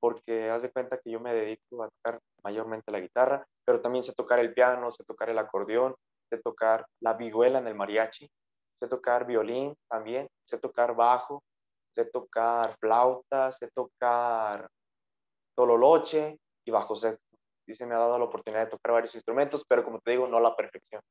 porque 0.00 0.50
haz 0.50 0.62
de 0.62 0.70
cuenta 0.70 0.98
que 0.98 1.10
yo 1.10 1.20
me 1.20 1.34
dedico 1.34 1.82
a 1.82 1.88
tocar 1.88 2.20
mayormente 2.44 2.92
la 2.92 3.00
guitarra, 3.00 3.46
pero 3.64 3.80
también 3.80 4.02
sé 4.02 4.12
tocar 4.12 4.38
el 4.38 4.54
piano, 4.54 4.90
sé 4.90 5.02
tocar 5.04 5.30
el 5.30 5.38
acordeón, 5.38 5.94
sé 6.30 6.38
tocar 6.38 6.86
la 7.00 7.14
vihuela 7.14 7.58
en 7.58 7.66
el 7.66 7.74
mariachi, 7.74 8.30
sé 8.78 8.88
tocar 8.88 9.26
violín 9.26 9.74
también, 9.88 10.28
sé 10.44 10.58
tocar 10.58 10.94
bajo, 10.94 11.42
sé 11.92 12.04
tocar 12.06 12.76
flauta, 12.78 13.50
sé 13.50 13.68
tocar 13.74 14.68
tololoche 15.56 16.38
y 16.64 16.70
bajo 16.70 16.94
sexto. 16.96 17.36
Y 17.66 17.74
se 17.74 17.86
me 17.86 17.94
ha 17.94 17.98
dado 17.98 18.18
la 18.18 18.24
oportunidad 18.24 18.64
de 18.64 18.70
tocar 18.70 18.92
varios 18.92 19.14
instrumentos, 19.14 19.64
pero 19.66 19.84
como 19.84 20.00
te 20.00 20.12
digo, 20.12 20.26
no 20.26 20.40
la 20.40 20.54
perfección. 20.54 21.02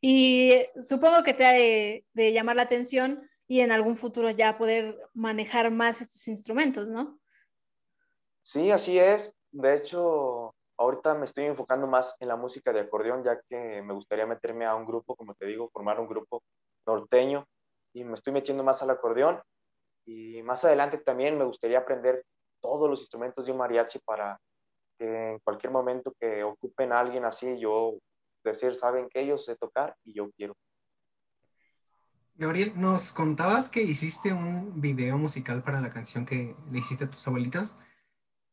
Y 0.00 0.66
supongo 0.80 1.22
que 1.22 1.34
te 1.34 1.46
ha 1.46 1.52
de, 1.52 2.04
de 2.12 2.32
llamar 2.32 2.56
la 2.56 2.62
atención 2.62 3.28
y 3.46 3.60
en 3.60 3.70
algún 3.70 3.96
futuro 3.96 4.30
ya 4.30 4.58
poder 4.58 4.98
manejar 5.14 5.70
más 5.70 6.00
estos 6.00 6.26
instrumentos, 6.26 6.88
¿no? 6.88 7.20
Sí, 8.42 8.70
así 8.72 8.98
es. 8.98 9.32
De 9.52 9.76
hecho, 9.76 10.54
ahorita 10.76 11.14
me 11.14 11.24
estoy 11.24 11.44
enfocando 11.44 11.86
más 11.86 12.16
en 12.20 12.28
la 12.28 12.36
música 12.36 12.72
de 12.72 12.80
acordeón, 12.80 13.22
ya 13.22 13.40
que 13.48 13.82
me 13.82 13.94
gustaría 13.94 14.26
meterme 14.26 14.66
a 14.66 14.74
un 14.74 14.86
grupo, 14.86 15.14
como 15.14 15.34
te 15.34 15.46
digo, 15.46 15.70
formar 15.70 16.00
un 16.00 16.08
grupo 16.08 16.42
norteño 16.86 17.46
y 17.92 18.04
me 18.04 18.14
estoy 18.14 18.32
metiendo 18.32 18.64
más 18.64 18.82
al 18.82 18.90
acordeón. 18.90 19.40
Y 20.04 20.42
más 20.42 20.64
adelante 20.64 20.98
también 20.98 21.38
me 21.38 21.44
gustaría 21.44 21.78
aprender 21.78 22.24
todos 22.62 22.88
los 22.88 23.00
instrumentos 23.00 23.44
de 23.44 23.52
un 23.52 23.58
mariachi 23.58 23.98
para 23.98 24.40
que 24.98 25.32
en 25.32 25.38
cualquier 25.40 25.72
momento 25.72 26.14
que 26.18 26.42
ocupen 26.44 26.92
a 26.92 27.00
alguien 27.00 27.24
así, 27.24 27.58
yo 27.58 27.98
decir, 28.44 28.74
saben 28.74 29.08
que 29.08 29.20
ellos 29.20 29.44
sé 29.44 29.56
tocar 29.56 29.94
y 30.04 30.14
yo 30.14 30.30
quiero. 30.32 30.56
Gabriel, 32.34 32.72
nos 32.76 33.12
contabas 33.12 33.68
que 33.68 33.82
hiciste 33.82 34.32
un 34.32 34.80
video 34.80 35.18
musical 35.18 35.62
para 35.62 35.80
la 35.80 35.92
canción 35.92 36.24
que 36.24 36.56
le 36.70 36.78
hiciste 36.78 37.04
a 37.04 37.10
tus 37.10 37.26
abuelitas. 37.28 37.76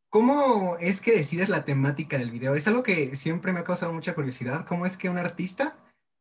¿Cómo 0.09 0.75
es 0.79 1.01
que 1.01 1.11
decides 1.11 1.49
la 1.49 1.65
temática 1.65 2.17
del 2.17 2.31
video? 2.31 2.55
Es 2.55 2.67
algo 2.67 2.83
que 2.83 3.15
siempre 3.15 3.53
me 3.53 3.59
ha 3.59 3.63
causado 3.63 3.93
mucha 3.93 4.15
curiosidad. 4.15 4.65
¿Cómo 4.67 4.85
es 4.85 4.97
que 4.97 5.09
un 5.09 5.17
artista 5.17 5.77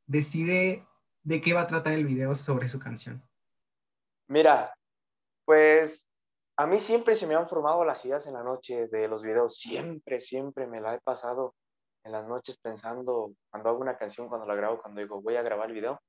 decide 0.06 0.86
de 1.22 1.40
qué 1.40 1.52
va 1.52 1.62
a 1.62 1.66
tratar 1.66 1.94
el 1.94 2.06
video 2.06 2.34
sobre 2.36 2.68
su 2.68 2.78
canción? 2.78 3.22
Mira, 4.28 4.74
pues 5.44 6.07
a 6.58 6.66
mí 6.66 6.80
siempre 6.80 7.14
se 7.14 7.26
me 7.28 7.36
han 7.36 7.48
formado 7.48 7.84
las 7.84 8.04
ideas 8.04 8.26
en 8.26 8.34
la 8.34 8.42
noche 8.42 8.88
de 8.88 9.06
los 9.06 9.22
videos. 9.22 9.56
Siempre, 9.56 10.20
siempre 10.20 10.66
me 10.66 10.80
la 10.80 10.94
he 10.94 11.00
pasado 11.00 11.54
en 12.04 12.10
las 12.10 12.26
noches 12.26 12.58
pensando, 12.58 13.32
cuando 13.48 13.68
hago 13.68 13.78
una 13.78 13.96
canción, 13.96 14.28
cuando 14.28 14.44
la 14.44 14.56
grabo, 14.56 14.82
cuando 14.82 15.00
digo 15.00 15.22
voy 15.22 15.36
a 15.36 15.42
grabar 15.42 15.68
el 15.68 15.74
video, 15.74 16.00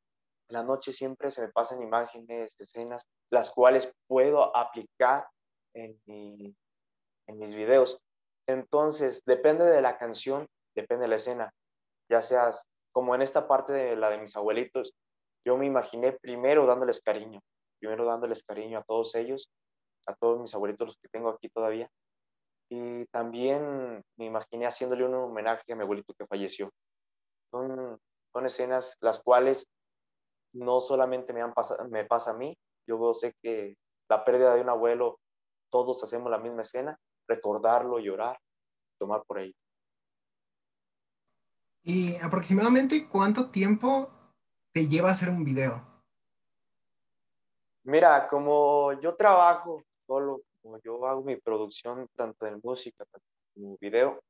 en 0.49 0.55
la 0.55 0.63
noche 0.63 0.91
siempre 0.91 1.29
se 1.29 1.41
me 1.41 1.49
pasan 1.49 1.83
imágenes, 1.83 2.59
escenas, 2.59 3.07
las 3.29 3.51
cuales 3.51 3.93
puedo 4.07 4.55
aplicar 4.57 5.27
en, 5.75 5.99
en 6.07 7.37
mis 7.37 7.53
videos. 7.53 7.99
Entonces, 8.47 9.21
depende 9.25 9.65
de 9.65 9.83
la 9.83 9.99
canción, 9.99 10.47
depende 10.75 11.03
de 11.03 11.09
la 11.09 11.17
escena. 11.17 11.53
Ya 12.09 12.23
seas 12.23 12.67
como 12.91 13.13
en 13.13 13.21
esta 13.21 13.47
parte 13.47 13.71
de 13.71 13.95
la 13.95 14.09
de 14.09 14.17
mis 14.17 14.35
abuelitos, 14.35 14.95
yo 15.45 15.57
me 15.57 15.67
imaginé 15.67 16.13
primero 16.13 16.65
dándoles 16.65 17.01
cariño, 17.01 17.39
primero 17.79 18.03
dándoles 18.05 18.43
cariño 18.43 18.79
a 18.79 18.83
todos 18.83 19.13
ellos, 19.13 19.51
a 20.09 20.15
todos 20.15 20.39
mis 20.39 20.53
abuelitos, 20.53 20.87
los 20.87 20.97
que 20.97 21.09
tengo 21.09 21.29
aquí 21.29 21.49
todavía. 21.49 21.89
Y 22.69 23.05
también 23.07 24.03
me 24.17 24.25
imaginé 24.25 24.67
haciéndole 24.67 25.05
un 25.05 25.13
homenaje 25.15 25.71
a 25.71 25.75
mi 25.75 25.83
abuelito 25.83 26.13
que 26.13 26.27
falleció. 26.27 26.71
Son, 27.51 27.99
son 28.31 28.45
escenas 28.45 28.95
las 29.01 29.19
cuales 29.19 29.67
no 30.53 30.81
solamente 30.81 31.33
me, 31.33 31.41
han 31.41 31.53
pasado, 31.53 31.87
me 31.89 32.05
pasa 32.05 32.31
a 32.31 32.35
mí, 32.35 32.57
yo 32.87 33.13
sé 33.13 33.33
que 33.41 33.75
la 34.09 34.25
pérdida 34.25 34.55
de 34.55 34.61
un 34.61 34.69
abuelo, 34.69 35.19
todos 35.71 36.03
hacemos 36.03 36.31
la 36.31 36.39
misma 36.39 36.63
escena, 36.63 36.97
recordarlo, 37.27 37.99
llorar, 37.99 38.39
tomar 38.97 39.23
por 39.25 39.39
ello. 39.39 39.53
¿Y 41.83 42.15
aproximadamente 42.17 43.07
cuánto 43.07 43.49
tiempo 43.51 44.11
te 44.73 44.87
lleva 44.87 45.11
hacer 45.11 45.29
un 45.29 45.43
video? 45.43 45.89
Mira, 47.83 48.27
como 48.27 48.93
yo 48.99 49.15
trabajo 49.15 49.83
como 50.69 50.81
yo 50.83 51.03
hago 51.07 51.23
mi 51.23 51.35
producción 51.35 52.07
tanto 52.15 52.45
de 52.45 52.59
música 52.61 53.03
como 53.55 53.75
video, 53.81 54.21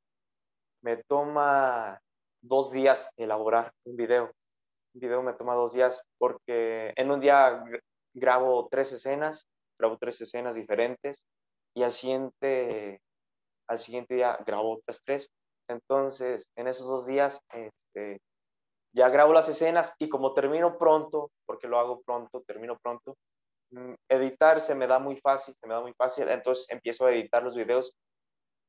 me 0.81 1.03
toma 1.03 1.99
dos 2.41 2.71
días 2.71 3.09
elaborar 3.17 3.73
un 3.83 3.97
video. 3.97 4.31
Un 4.93 5.01
video 5.01 5.21
me 5.21 5.33
toma 5.33 5.55
dos 5.55 5.73
días 5.73 6.07
porque 6.17 6.93
en 6.95 7.11
un 7.11 7.19
día 7.19 7.61
grabo 8.13 8.69
tres 8.71 8.93
escenas, 8.93 9.49
grabo 9.77 9.97
tres 9.97 10.21
escenas 10.21 10.55
diferentes 10.55 11.25
y 11.73 11.83
al 11.83 11.91
siguiente, 11.91 13.01
al 13.67 13.79
siguiente 13.79 14.15
día 14.15 14.39
grabo 14.45 14.77
otras 14.77 15.01
tres. 15.03 15.29
Entonces, 15.67 16.49
en 16.55 16.69
esos 16.69 16.87
dos 16.87 17.05
días, 17.05 17.41
este, 17.51 18.21
ya 18.93 19.09
grabo 19.09 19.33
las 19.33 19.49
escenas 19.49 19.93
y 19.99 20.07
como 20.07 20.33
termino 20.33 20.77
pronto, 20.77 21.31
porque 21.45 21.67
lo 21.67 21.77
hago 21.77 22.01
pronto, 22.01 22.41
termino 22.47 22.77
pronto, 22.79 23.17
editar 24.07 24.61
se 24.61 24.75
me 24.75 24.87
da 24.87 24.99
muy 24.99 25.17
fácil, 25.17 25.55
se 25.59 25.67
me 25.67 25.73
da 25.73 25.81
muy 25.81 25.93
fácil, 25.93 26.27
entonces 26.29 26.69
empiezo 26.69 27.05
a 27.05 27.11
editar 27.11 27.43
los 27.43 27.55
videos 27.55 27.93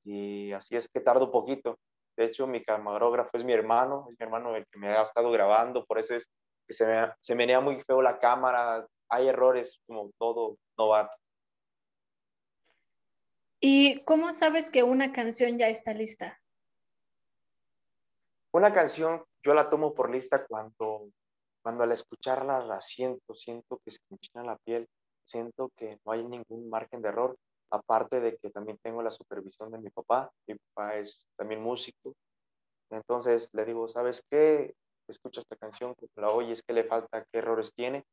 y 0.04 0.52
así 0.52 0.76
es 0.76 0.88
que 0.88 1.00
tardo 1.00 1.30
poquito. 1.30 1.78
De 2.16 2.26
hecho, 2.26 2.46
mi 2.46 2.62
camarógrafo 2.62 3.30
es 3.36 3.44
mi 3.44 3.52
hermano, 3.52 4.06
es 4.10 4.18
mi 4.18 4.24
hermano 4.24 4.54
el 4.56 4.66
que 4.66 4.78
me 4.78 4.88
ha 4.88 5.02
estado 5.02 5.30
grabando, 5.30 5.84
por 5.86 5.98
eso 5.98 6.14
es 6.14 6.28
que 6.66 6.74
se 6.74 6.86
me, 6.86 7.12
se 7.20 7.34
menea 7.34 7.60
muy 7.60 7.80
feo 7.82 8.02
la 8.02 8.18
cámara, 8.18 8.86
hay 9.08 9.28
errores 9.28 9.80
como 9.86 10.10
todo 10.18 10.56
novato. 10.76 11.14
¿Y 13.60 14.02
cómo 14.04 14.32
sabes 14.32 14.70
que 14.70 14.82
una 14.82 15.12
canción 15.12 15.58
ya 15.58 15.68
está 15.68 15.92
lista? 15.92 16.40
Una 18.52 18.72
canción 18.72 19.22
yo 19.42 19.54
la 19.54 19.68
tomo 19.68 19.94
por 19.94 20.10
lista 20.10 20.46
cuando, 20.46 21.10
cuando 21.62 21.84
al 21.84 21.92
escucharla 21.92 22.64
la 22.64 22.80
siento, 22.80 23.34
siento 23.34 23.80
que 23.84 23.90
se 23.90 24.00
me 24.08 24.16
enchina 24.16 24.44
la 24.44 24.56
piel, 24.58 24.88
siento 25.24 25.70
que 25.76 25.98
no 26.04 26.12
hay 26.12 26.24
ningún 26.24 26.68
margen 26.68 27.02
de 27.02 27.08
error, 27.08 27.36
aparte 27.70 28.20
de 28.20 28.36
que 28.36 28.50
también 28.50 28.78
tengo 28.82 29.02
la 29.02 29.10
supervisión 29.10 29.70
de 29.70 29.78
mi 29.78 29.90
papá, 29.90 30.30
mi 30.46 30.56
papá 30.56 30.96
es 30.96 31.26
también 31.36 31.62
músico, 31.62 32.14
entonces 32.90 33.50
le 33.52 33.64
digo, 33.64 33.88
¿sabes 33.88 34.24
qué? 34.28 34.74
Escucha 35.08 35.40
esta 35.40 35.56
canción, 35.56 35.94
la 36.16 36.30
oyes, 36.30 36.62
qué 36.66 36.72
le 36.72 36.84
falta, 36.84 37.24
qué 37.30 37.38
errores 37.38 37.72
tiene. 37.74 38.04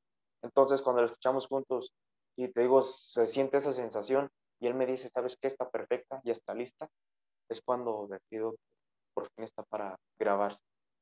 Entonces 0.43 0.81
cuando 0.81 1.01
la 1.01 1.07
escuchamos 1.07 1.47
juntos 1.47 1.93
y 2.35 2.47
te 2.49 2.61
digo, 2.61 2.81
se 2.83 3.25
siente 3.25 3.57
esa 3.57 3.73
sensación, 3.73 4.29
y 4.59 4.67
él 4.67 4.73
me 4.73 4.85
dice, 4.85 5.09
¿sabes 5.09 5.37
qué? 5.39 5.47
Está 5.47 5.69
perfecta, 5.69 6.21
ya 6.23 6.33
está 6.33 6.53
lista. 6.53 6.89
Es 7.49 7.61
cuando 7.61 8.07
decido 8.07 8.51
que 8.51 8.57
por 9.13 9.29
fin 9.31 9.45
está 9.45 9.63
para 9.63 9.97
grabar, 10.19 10.55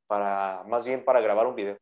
para, 0.08 0.64
más 0.68 0.86
bien 0.86 1.04
para 1.04 1.22
grabar 1.22 1.48
un 1.48 1.56
video. 1.56 1.78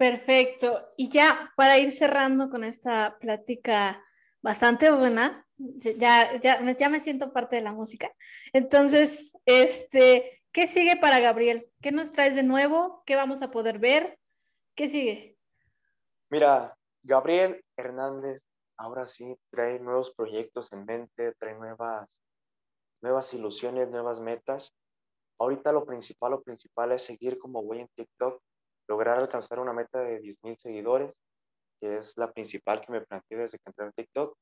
Perfecto. 0.00 0.94
Y 0.96 1.10
ya 1.10 1.52
para 1.56 1.76
ir 1.76 1.92
cerrando 1.92 2.48
con 2.48 2.64
esta 2.64 3.18
plática 3.20 4.02
bastante 4.40 4.90
buena, 4.90 5.46
ya, 5.58 6.40
ya, 6.40 6.72
ya 6.72 6.88
me 6.88 7.00
siento 7.00 7.34
parte 7.34 7.56
de 7.56 7.62
la 7.62 7.74
música. 7.74 8.10
Entonces, 8.54 9.36
este, 9.44 10.42
¿qué 10.52 10.66
sigue 10.66 10.96
para 10.96 11.20
Gabriel? 11.20 11.70
¿Qué 11.82 11.92
nos 11.92 12.12
traes 12.12 12.34
de 12.34 12.42
nuevo? 12.42 13.02
¿Qué 13.04 13.14
vamos 13.14 13.42
a 13.42 13.50
poder 13.50 13.78
ver? 13.78 14.18
¿Qué 14.74 14.88
sigue? 14.88 15.36
Mira, 16.30 16.74
Gabriel 17.02 17.62
Hernández 17.76 18.40
ahora 18.78 19.06
sí 19.06 19.36
trae 19.50 19.80
nuevos 19.80 20.14
proyectos 20.14 20.72
en 20.72 20.86
mente, 20.86 21.34
trae 21.34 21.56
nuevas, 21.56 22.22
nuevas 23.02 23.34
ilusiones, 23.34 23.90
nuevas 23.90 24.18
metas. 24.18 24.74
Ahorita 25.38 25.72
lo 25.72 25.84
principal, 25.84 26.30
lo 26.30 26.42
principal 26.42 26.92
es 26.92 27.02
seguir 27.02 27.38
como 27.38 27.62
voy 27.62 27.80
en 27.80 27.88
TikTok, 27.88 28.42
lograr 28.90 29.18
alcanzar 29.18 29.60
una 29.60 29.72
meta 29.72 30.00
de 30.00 30.20
10.000 30.20 30.56
seguidores, 30.58 31.22
que 31.80 31.96
es 31.96 32.16
la 32.16 32.32
principal 32.32 32.80
que 32.80 32.90
me 32.90 33.00
planteé 33.00 33.38
desde 33.38 33.58
que 33.58 33.68
entré 33.68 33.86
en 33.86 33.92
TikTok. 33.92 34.36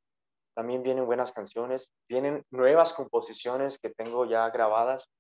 También 0.57 0.83
vienen 0.83 1.05
buenas 1.05 1.33
canciones, 1.33 1.91
vienen 2.09 2.43
nuevas 2.51 2.95
composiciones 2.95 3.79
que 3.79 3.91
tengo 3.91 4.25
ya 4.25 4.49
grabadas 4.49 5.11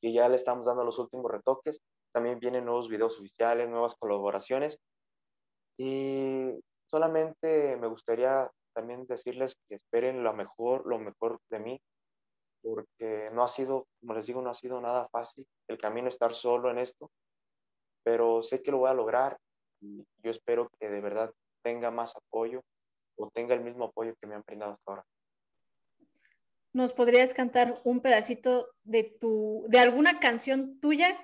y 0.00 0.14
ya 0.14 0.28
le 0.30 0.36
estamos 0.36 0.66
dando 0.66 0.84
los 0.84 0.98
últimos 0.98 1.30
retoques. 1.30 1.82
También 2.14 2.40
vienen 2.40 2.64
nuevos 2.64 2.88
videos 2.88 3.18
oficiales, 3.18 3.68
nuevas 3.68 3.94
colaboraciones. 3.94 4.78
Y 5.78 6.58
solamente 6.90 7.76
me 7.76 7.88
gustaría 7.88 8.50
también 8.74 9.06
decirles 9.06 9.54
que 9.68 9.74
esperen 9.74 10.24
lo 10.24 10.32
mejor, 10.32 10.86
lo 10.86 10.98
mejor 10.98 11.38
de 11.50 11.58
mí, 11.58 11.80
porque 12.62 13.28
no 13.34 13.42
ha 13.42 13.48
sido, 13.48 13.86
como 14.00 14.14
les 14.14 14.26
digo, 14.26 14.40
no 14.40 14.50
ha 14.50 14.54
sido 14.54 14.80
nada 14.80 15.08
fácil 15.12 15.46
el 15.68 15.78
camino 15.78 16.08
estar 16.08 16.32
solo 16.32 16.70
en 16.70 16.78
esto, 16.78 17.10
pero 18.02 18.42
sé 18.42 18.62
que 18.62 18.70
lo 18.70 18.78
voy 18.78 18.90
a 18.90 18.94
lograr 18.94 19.38
y 19.80 20.04
yo 20.22 20.30
espero 20.30 20.70
que 20.78 20.88
de 20.88 21.00
verdad 21.00 21.32
tenga 21.62 21.90
más 21.90 22.14
apoyo 22.16 22.62
o 23.16 23.30
tenga 23.30 23.54
el 23.54 23.60
mismo 23.60 23.86
apoyo 23.86 24.14
que 24.20 24.26
me 24.26 24.34
han 24.34 24.42
brindado 24.46 24.72
hasta 24.72 24.90
ahora. 24.90 25.04
¿Nos 26.72 26.92
podrías 26.92 27.34
cantar 27.34 27.80
un 27.84 28.00
pedacito 28.00 28.70
de 28.84 29.04
tu, 29.04 29.64
de 29.68 29.78
alguna 29.78 30.20
canción 30.20 30.78
tuya? 30.80 31.18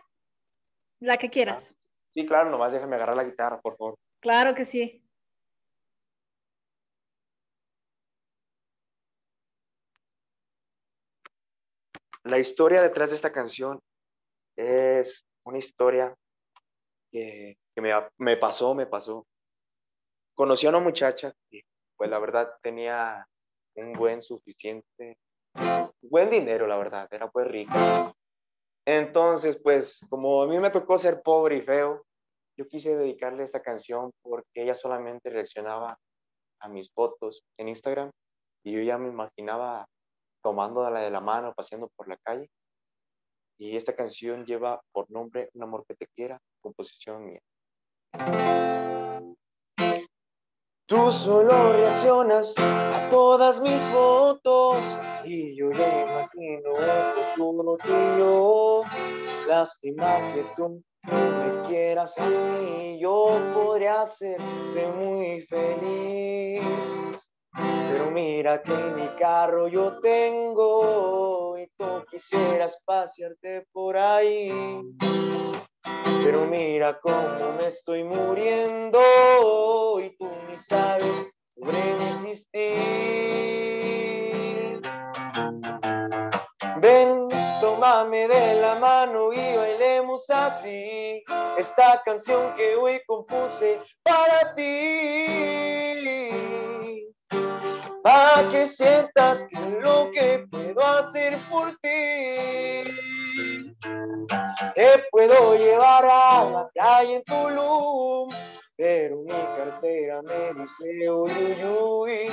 La 1.01 1.17
que 1.17 1.31
quieras. 1.31 1.79
Sí, 2.15 2.25
claro, 2.27 2.51
nomás 2.51 2.73
déjame 2.73 2.97
agarrar 2.97 3.17
la 3.17 3.25
guitarra, 3.25 3.61
por 3.61 3.77
favor. 3.77 3.99
Claro 4.21 4.55
que 4.55 4.65
sí. 4.65 5.05
La 12.23 12.39
historia 12.39 12.81
detrás 12.81 13.11
de 13.11 13.17
esta 13.17 13.33
canción 13.33 13.81
es 14.57 15.27
una 15.45 15.59
historia 15.59 16.17
que, 17.15 17.57
me, 18.19 18.37
pasó, 18.37 18.75
me 18.75 18.87
pasó. 18.87 19.25
Conocí 20.35 20.67
a 20.67 20.71
una 20.71 20.81
muchacha 20.81 21.33
que, 21.49 21.63
pues 21.97 22.11
la 22.11 22.19
verdad, 22.19 22.51
tenía 22.61 23.25
un 23.77 23.93
buen 23.93 24.21
suficiente, 24.21 25.17
buen 26.03 26.29
dinero, 26.29 26.67
la 26.67 26.77
verdad, 26.77 27.09
era 27.13 27.31
pues 27.31 27.47
rica. 27.47 28.13
Entonces, 28.85 29.57
pues, 29.63 30.05
como 30.11 30.43
a 30.43 30.49
mí 30.49 30.59
me 30.59 30.71
tocó 30.71 30.99
ser 30.99 31.23
pobre 31.23 31.59
y 31.59 31.61
feo, 31.63 32.05
yo 32.59 32.67
quise 32.67 32.97
dedicarle 32.97 33.45
esta 33.45 33.63
canción 33.63 34.11
porque 34.21 34.63
ella 34.63 34.75
solamente 34.75 35.31
reaccionaba 35.31 35.97
a 36.61 36.69
mis 36.69 36.91
fotos 36.93 37.45
en 37.59 37.69
Instagram 37.69 38.11
y 38.65 38.73
yo 38.73 38.81
ya 38.81 38.99
me 38.99 39.09
imaginaba 39.09 39.87
tomándola 40.43 41.01
de 41.01 41.11
la 41.11 41.21
mano, 41.21 41.55
paseando 41.55 41.89
por 41.97 42.09
la 42.09 42.17
calle. 42.19 42.49
y 43.57 43.77
esta 43.77 43.95
canción 43.95 44.45
lleva 44.45 44.81
por 44.93 45.09
nombre 45.11 45.49
Un 45.55 45.63
amor 45.63 45.85
que 45.87 45.95
te 45.95 46.07
quiera, 46.09 46.41
composición 46.65 47.27
mía. 47.27 47.43
Tú 50.87 51.11
solo 51.11 51.73
reaccionas 51.75 52.55
a 52.59 53.09
todas 53.11 53.61
mis 53.61 53.81
fotos 53.89 54.83
y 55.25 55.57
yo 55.57 55.71
ya 55.73 56.03
imagino 56.03 56.71
un 56.73 57.35
futuro 57.35 57.77
tuyo. 57.83 58.83
Lástima 59.47 60.33
que 60.33 60.47
tú 60.57 60.83
me 61.03 61.69
quieras 61.69 62.19
a 62.19 62.27
mí, 62.27 62.99
yo 62.99 63.39
podría 63.55 64.07
serte 64.07 64.93
muy 64.97 65.43
feliz. 65.43 66.63
Pero 67.55 68.11
mira 68.11 68.63
que 68.63 68.75
mi 68.97 69.09
carro 69.19 69.69
yo 69.69 70.01
tengo 70.01 71.59
y 71.59 71.67
tú 71.77 72.05
quisieras 72.11 72.81
pasearte 72.85 73.67
por 73.73 73.97
ahí. 73.97 74.51
Pero 76.05 76.47
mira 76.47 76.99
cómo 77.01 77.53
me 77.59 77.67
estoy 77.67 78.05
muriendo 78.05 79.01
y 80.01 80.17
tú 80.17 80.31
ni 80.49 80.57
sabes 80.57 81.17
sobre 81.57 82.13
existir. 82.13 82.73
Ven, 86.77 87.29
tómame 87.61 88.29
de 88.29 88.55
la 88.61 88.75
mano 88.77 89.33
y 89.33 89.57
bailemos 89.57 90.29
así 90.29 91.25
esta 91.57 92.03
canción 92.05 92.55
que 92.55 92.77
hoy 92.77 93.01
compuse 93.07 93.81
para 94.03 94.55
ti 94.55 95.95
para 98.05 98.51
que 98.51 98.69
sientas 98.69 99.47
que 99.49 99.59
lo 99.83 100.11
que 100.11 100.45
puedo 100.51 100.87
hacer 100.87 101.39
por 101.49 101.75
ti. 101.81 103.14
Te 104.75 105.05
puedo 105.11 105.55
llevar 105.57 106.05
a 106.07 106.45
la 106.45 106.71
calle 106.75 107.17
en 107.17 107.25
Tulum, 107.25 108.31
pero 108.77 109.17
mi 109.19 109.31
cartera 109.31 110.23
me 110.23 110.55
dice 110.55 111.11
uy, 111.11 111.31
uy, 111.31 111.65
uy. 111.65 112.31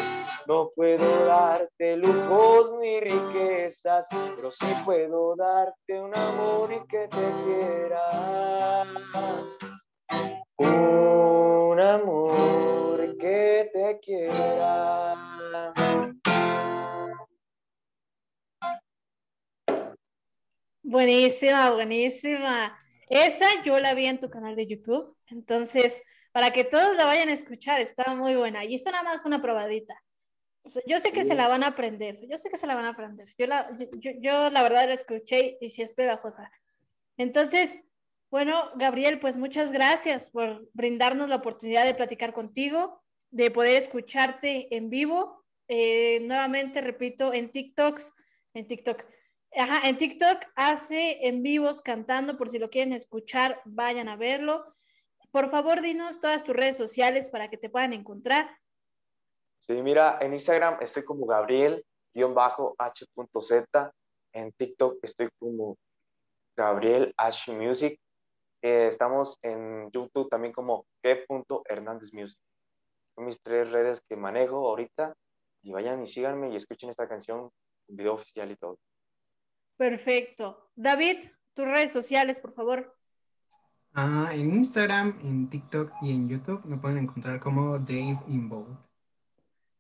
No 0.48 0.72
puedo 0.76 1.26
darte 1.26 1.98
lujos 1.98 2.74
ni 2.80 3.00
riquezas, 3.00 4.08
pero 4.36 4.50
sí 4.50 4.68
puedo 4.86 5.36
darte 5.36 6.02
un 6.02 6.16
amor 6.16 6.72
y 6.72 6.80
que 6.88 7.08
te 7.08 7.32
quiera. 7.44 8.86
Buenísima, 21.02 21.72
buenísima. 21.72 22.78
Esa 23.10 23.64
yo 23.64 23.80
la 23.80 23.96
vi 23.96 24.06
en 24.06 24.20
tu 24.20 24.30
canal 24.30 24.56
de 24.56 24.68
YouTube, 24.68 25.18
entonces 25.32 26.04
para 26.32 26.52
que 26.52 26.64
todos 26.64 26.96
la 26.96 27.06
vayan 27.06 27.30
a 27.30 27.34
escuchar, 27.34 27.82
está 27.82 28.14
muy 28.14 28.36
buena. 28.36 28.66
Y 28.66 28.76
esto 28.76 28.92
nada 28.92 29.02
más 29.02 29.20
fue 29.20 29.30
una 29.30 29.42
probadita. 29.42 29.96
yo 30.86 31.00
sé 31.00 31.12
que 31.12 31.24
se 31.24 31.34
la 31.34 31.48
van 31.48 31.64
a 31.64 31.70
aprender, 31.70 32.20
yo 32.30 32.38
sé 32.38 32.52
que 32.52 32.58
se 32.58 32.68
la 32.68 32.76
van 32.76 32.86
a 32.86 32.90
aprender. 32.90 33.28
Yo 33.36 33.48
la, 33.48 33.76
yo, 34.20 34.52
la 34.52 34.62
verdad 34.62 34.86
la 34.86 34.94
escuché 34.94 35.58
y 35.60 35.70
sí 35.70 35.82
es 35.82 35.92
pegajosa. 35.92 36.52
Entonces, 37.18 37.82
bueno, 38.30 38.70
Gabriel, 38.76 39.20
pues 39.20 39.38
muchas 39.38 39.72
gracias 39.72 40.30
por 40.30 40.70
brindarnos 40.74 41.30
la 41.30 41.38
oportunidad 41.38 41.86
de 41.86 41.96
platicar 41.96 42.32
contigo, 42.32 43.02
de 43.32 43.50
poder 43.50 43.82
escucharte 43.82 44.68
en 44.78 44.92
vivo. 44.92 45.44
Eh, 45.68 46.20
nuevamente, 46.22 46.80
repito, 46.80 47.34
en 47.34 47.50
TikToks, 47.50 48.14
en 48.54 48.68
TikTok 48.68 49.04
Ajá, 49.56 49.88
en 49.88 49.98
TikTok 49.98 50.46
hace 50.56 51.28
en 51.28 51.44
vivos 51.44 51.82
cantando, 51.82 52.38
por 52.38 52.50
si 52.50 52.58
lo 52.58 52.70
quieren 52.70 52.94
escuchar, 52.94 53.62
vayan 53.66 54.08
a 54.08 54.16
verlo. 54.16 54.64
Por 55.32 55.50
favor, 55.50 55.82
dinos 55.82 56.20
todas 56.20 56.44
tus 56.44 56.56
redes 56.56 56.78
sociales 56.78 57.30
para 57.30 57.50
que 57.50 57.58
te 57.58 57.70
puedan 57.70 57.94
encontrar. 57.94 58.50
Sí, 59.60 59.82
mira, 59.84 60.18
en 60.22 60.34
Instagram 60.34 60.78
estoy 60.82 61.04
como 61.04 61.26
Gabriel-H.Z. 61.26 63.92
En 64.34 64.52
TikTok 64.54 65.00
estoy 65.02 65.30
como 65.38 65.78
Gabriel 66.56 67.14
H 67.18 67.52
Music. 67.52 68.00
Eh, 68.62 68.88
estamos 68.88 69.38
en 69.42 69.92
YouTube 69.92 70.30
también 70.30 70.54
como 70.54 70.86
G. 71.04 71.26
Music. 72.14 72.40
Son 73.16 73.26
mis 73.26 73.42
tres 73.42 73.72
redes 73.72 74.02
que 74.08 74.16
manejo 74.16 74.68
ahorita. 74.68 75.14
Y 75.64 75.72
vayan 75.72 76.02
y 76.02 76.08
síganme 76.08 76.52
y 76.52 76.56
escuchen 76.56 76.90
esta 76.90 77.08
canción, 77.08 77.52
video 77.88 78.16
oficial 78.16 78.50
y 78.50 78.56
todo. 78.56 78.80
Perfecto. 79.82 80.70
David, 80.76 81.18
tus 81.56 81.66
redes 81.66 81.92
sociales, 81.92 82.40
por 82.40 82.54
favor. 82.54 82.96
Ah, 83.96 84.30
en 84.32 84.54
Instagram, 84.54 85.20
en 85.24 85.50
TikTok 85.50 85.92
y 86.04 86.12
en 86.12 86.30
YouTube 86.30 86.64
me 86.66 86.78
pueden 86.78 87.00
encontrar 87.00 87.40
como 87.40 87.80
Dave 87.80 88.20
Inbold. 88.28 88.78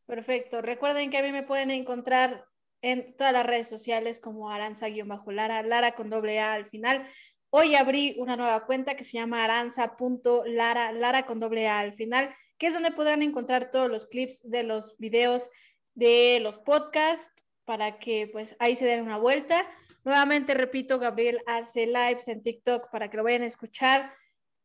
Perfecto. 0.07 0.63
Recuerden 0.63 1.11
que 1.11 1.19
a 1.19 1.21
mí 1.21 1.31
me 1.31 1.43
pueden 1.43 1.69
encontrar 1.69 2.47
en 2.81 3.15
todas 3.15 3.31
las 3.31 3.45
redes 3.45 3.69
sociales 3.69 4.19
como 4.19 4.49
aranza-lara, 4.49 5.61
Lara 5.61 5.91
con 5.91 6.09
doble 6.09 6.39
A 6.39 6.53
al 6.53 6.65
final. 6.71 7.05
Hoy 7.51 7.75
abrí 7.75 8.15
una 8.17 8.35
nueva 8.35 8.65
cuenta 8.65 8.95
que 8.95 9.03
se 9.03 9.19
llama 9.19 9.43
aranza.lara, 9.43 10.93
Lara 10.93 11.27
con 11.27 11.39
doble 11.39 11.67
A 11.67 11.77
al 11.77 11.93
final, 11.93 12.33
que 12.57 12.65
es 12.65 12.73
donde 12.73 12.89
podrán 12.89 13.21
encontrar 13.21 13.69
todos 13.69 13.87
los 13.87 14.07
clips 14.07 14.41
de 14.49 14.63
los 14.63 14.97
videos 14.97 15.51
de 15.93 16.39
los 16.41 16.57
podcasts 16.57 17.45
para 17.65 17.99
que 17.99 18.27
pues 18.31 18.55
ahí 18.57 18.75
se 18.75 18.85
den 18.85 19.03
una 19.03 19.17
vuelta. 19.17 19.67
Nuevamente 20.03 20.55
repito, 20.55 20.97
Gabriel 20.97 21.41
hace 21.45 21.85
lives 21.85 22.27
en 22.27 22.41
TikTok 22.41 22.89
para 22.89 23.09
que 23.09 23.17
lo 23.17 23.23
vayan 23.23 23.43
a 23.43 23.45
escuchar. 23.45 24.11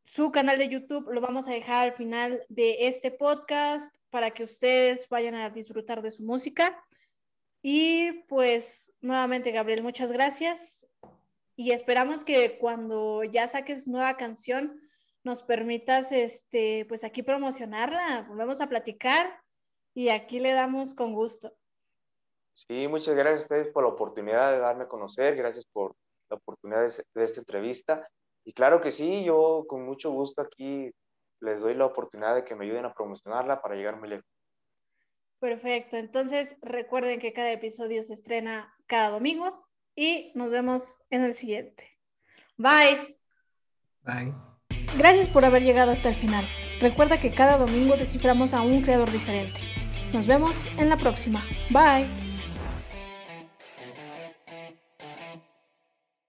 Su 0.05 0.33
canal 0.33 0.57
de 0.57 0.69
YouTube 0.69 1.13
lo 1.13 1.21
vamos 1.21 1.47
a 1.47 1.53
dejar 1.53 1.89
al 1.89 1.95
final 1.95 2.43
de 2.49 2.87
este 2.87 3.11
podcast 3.11 3.95
para 4.09 4.31
que 4.31 4.45
ustedes 4.45 5.07
vayan 5.11 5.35
a 5.35 5.51
disfrutar 5.51 6.01
de 6.01 6.11
su 6.11 6.23
música. 6.23 6.83
Y 7.61 8.13
pues 8.29 8.95
nuevamente, 9.03 9.51
Gabriel, 9.51 9.83
muchas 9.83 10.11
gracias. 10.11 10.87
Y 11.55 11.73
esperamos 11.73 12.25
que 12.25 12.57
cuando 12.59 13.23
ya 13.25 13.47
saques 13.47 13.87
nueva 13.87 14.17
canción 14.17 14.81
nos 15.23 15.43
permitas 15.43 16.13
este 16.13 16.87
pues 16.87 17.05
aquí 17.05 17.23
promocionarla, 17.23 18.25
volvemos 18.29 18.61
a 18.61 18.69
platicar 18.69 19.43
y 19.93 20.09
aquí 20.09 20.39
le 20.39 20.53
damos 20.53 20.95
con 20.95 21.13
gusto. 21.13 21.53
Sí, 22.57 22.89
muchas 22.89 23.15
gracias 23.15 23.41
a 23.41 23.43
ustedes 23.43 23.69
por 23.69 23.83
la 23.83 23.91
oportunidad 23.91 24.51
de 24.51 24.61
darme 24.61 24.85
a 24.85 24.89
conocer, 24.89 25.37
gracias 25.37 25.67
por 25.67 25.95
la 26.31 26.37
oportunidad 26.37 26.91
de, 27.15 27.25
esta 27.25 27.41
entrevista. 27.41 28.09
Y 28.47 28.55
claro 28.55 28.81
que 28.81 28.91
sí, 28.91 29.25
yo 29.25 29.67
con 29.69 29.85
mucho 29.85 30.11
gusto 30.11 30.41
aquí 30.41 30.91
les 31.41 31.61
doy 31.61 31.75
la 31.75 31.85
oportunidad 31.85 32.35
de 32.35 32.45
que 32.45 32.55
me 32.55 32.65
ayuden 32.65 32.87
a 32.87 32.95
promocionarla 32.95 33.61
para 33.61 33.75
llegar 33.75 33.99
muy 33.99 34.09
lejos. 34.09 34.25
Perfecto, 35.39 35.99
entonces 35.99 36.57
recuerden 36.63 37.21
que 37.21 37.35
cada 37.35 37.53
episodio 37.53 38.03
se 38.03 38.15
estrena 38.15 38.75
cada 38.87 39.11
domingo 39.11 39.69
y 39.95 40.33
nos 40.35 40.51
vemos 40.51 40.99
en 41.11 41.25
el 41.25 41.35
siguiente. 41.35 41.99
Bye. 42.57 43.19
Bye. 44.01 44.33
Gracias 44.97 45.29
por 45.29 45.45
haber 45.45 45.63
llegado 45.63 45.91
hasta 45.91 46.09
el 46.09 46.15
final. 46.15 46.47
Recuerda 46.81 47.21
que 47.21 47.33
cada 47.33 47.59
domingo 47.59 47.99
desciframos 47.99 48.55
a 48.55 48.63
un 48.63 48.81
creador 48.81 49.11
diferente. 49.11 49.61
Nos 50.15 50.27
vemos 50.27 50.65
en 50.79 50.89
la 50.89 50.97
próxima. 50.97 51.43
Bye. 51.71 52.26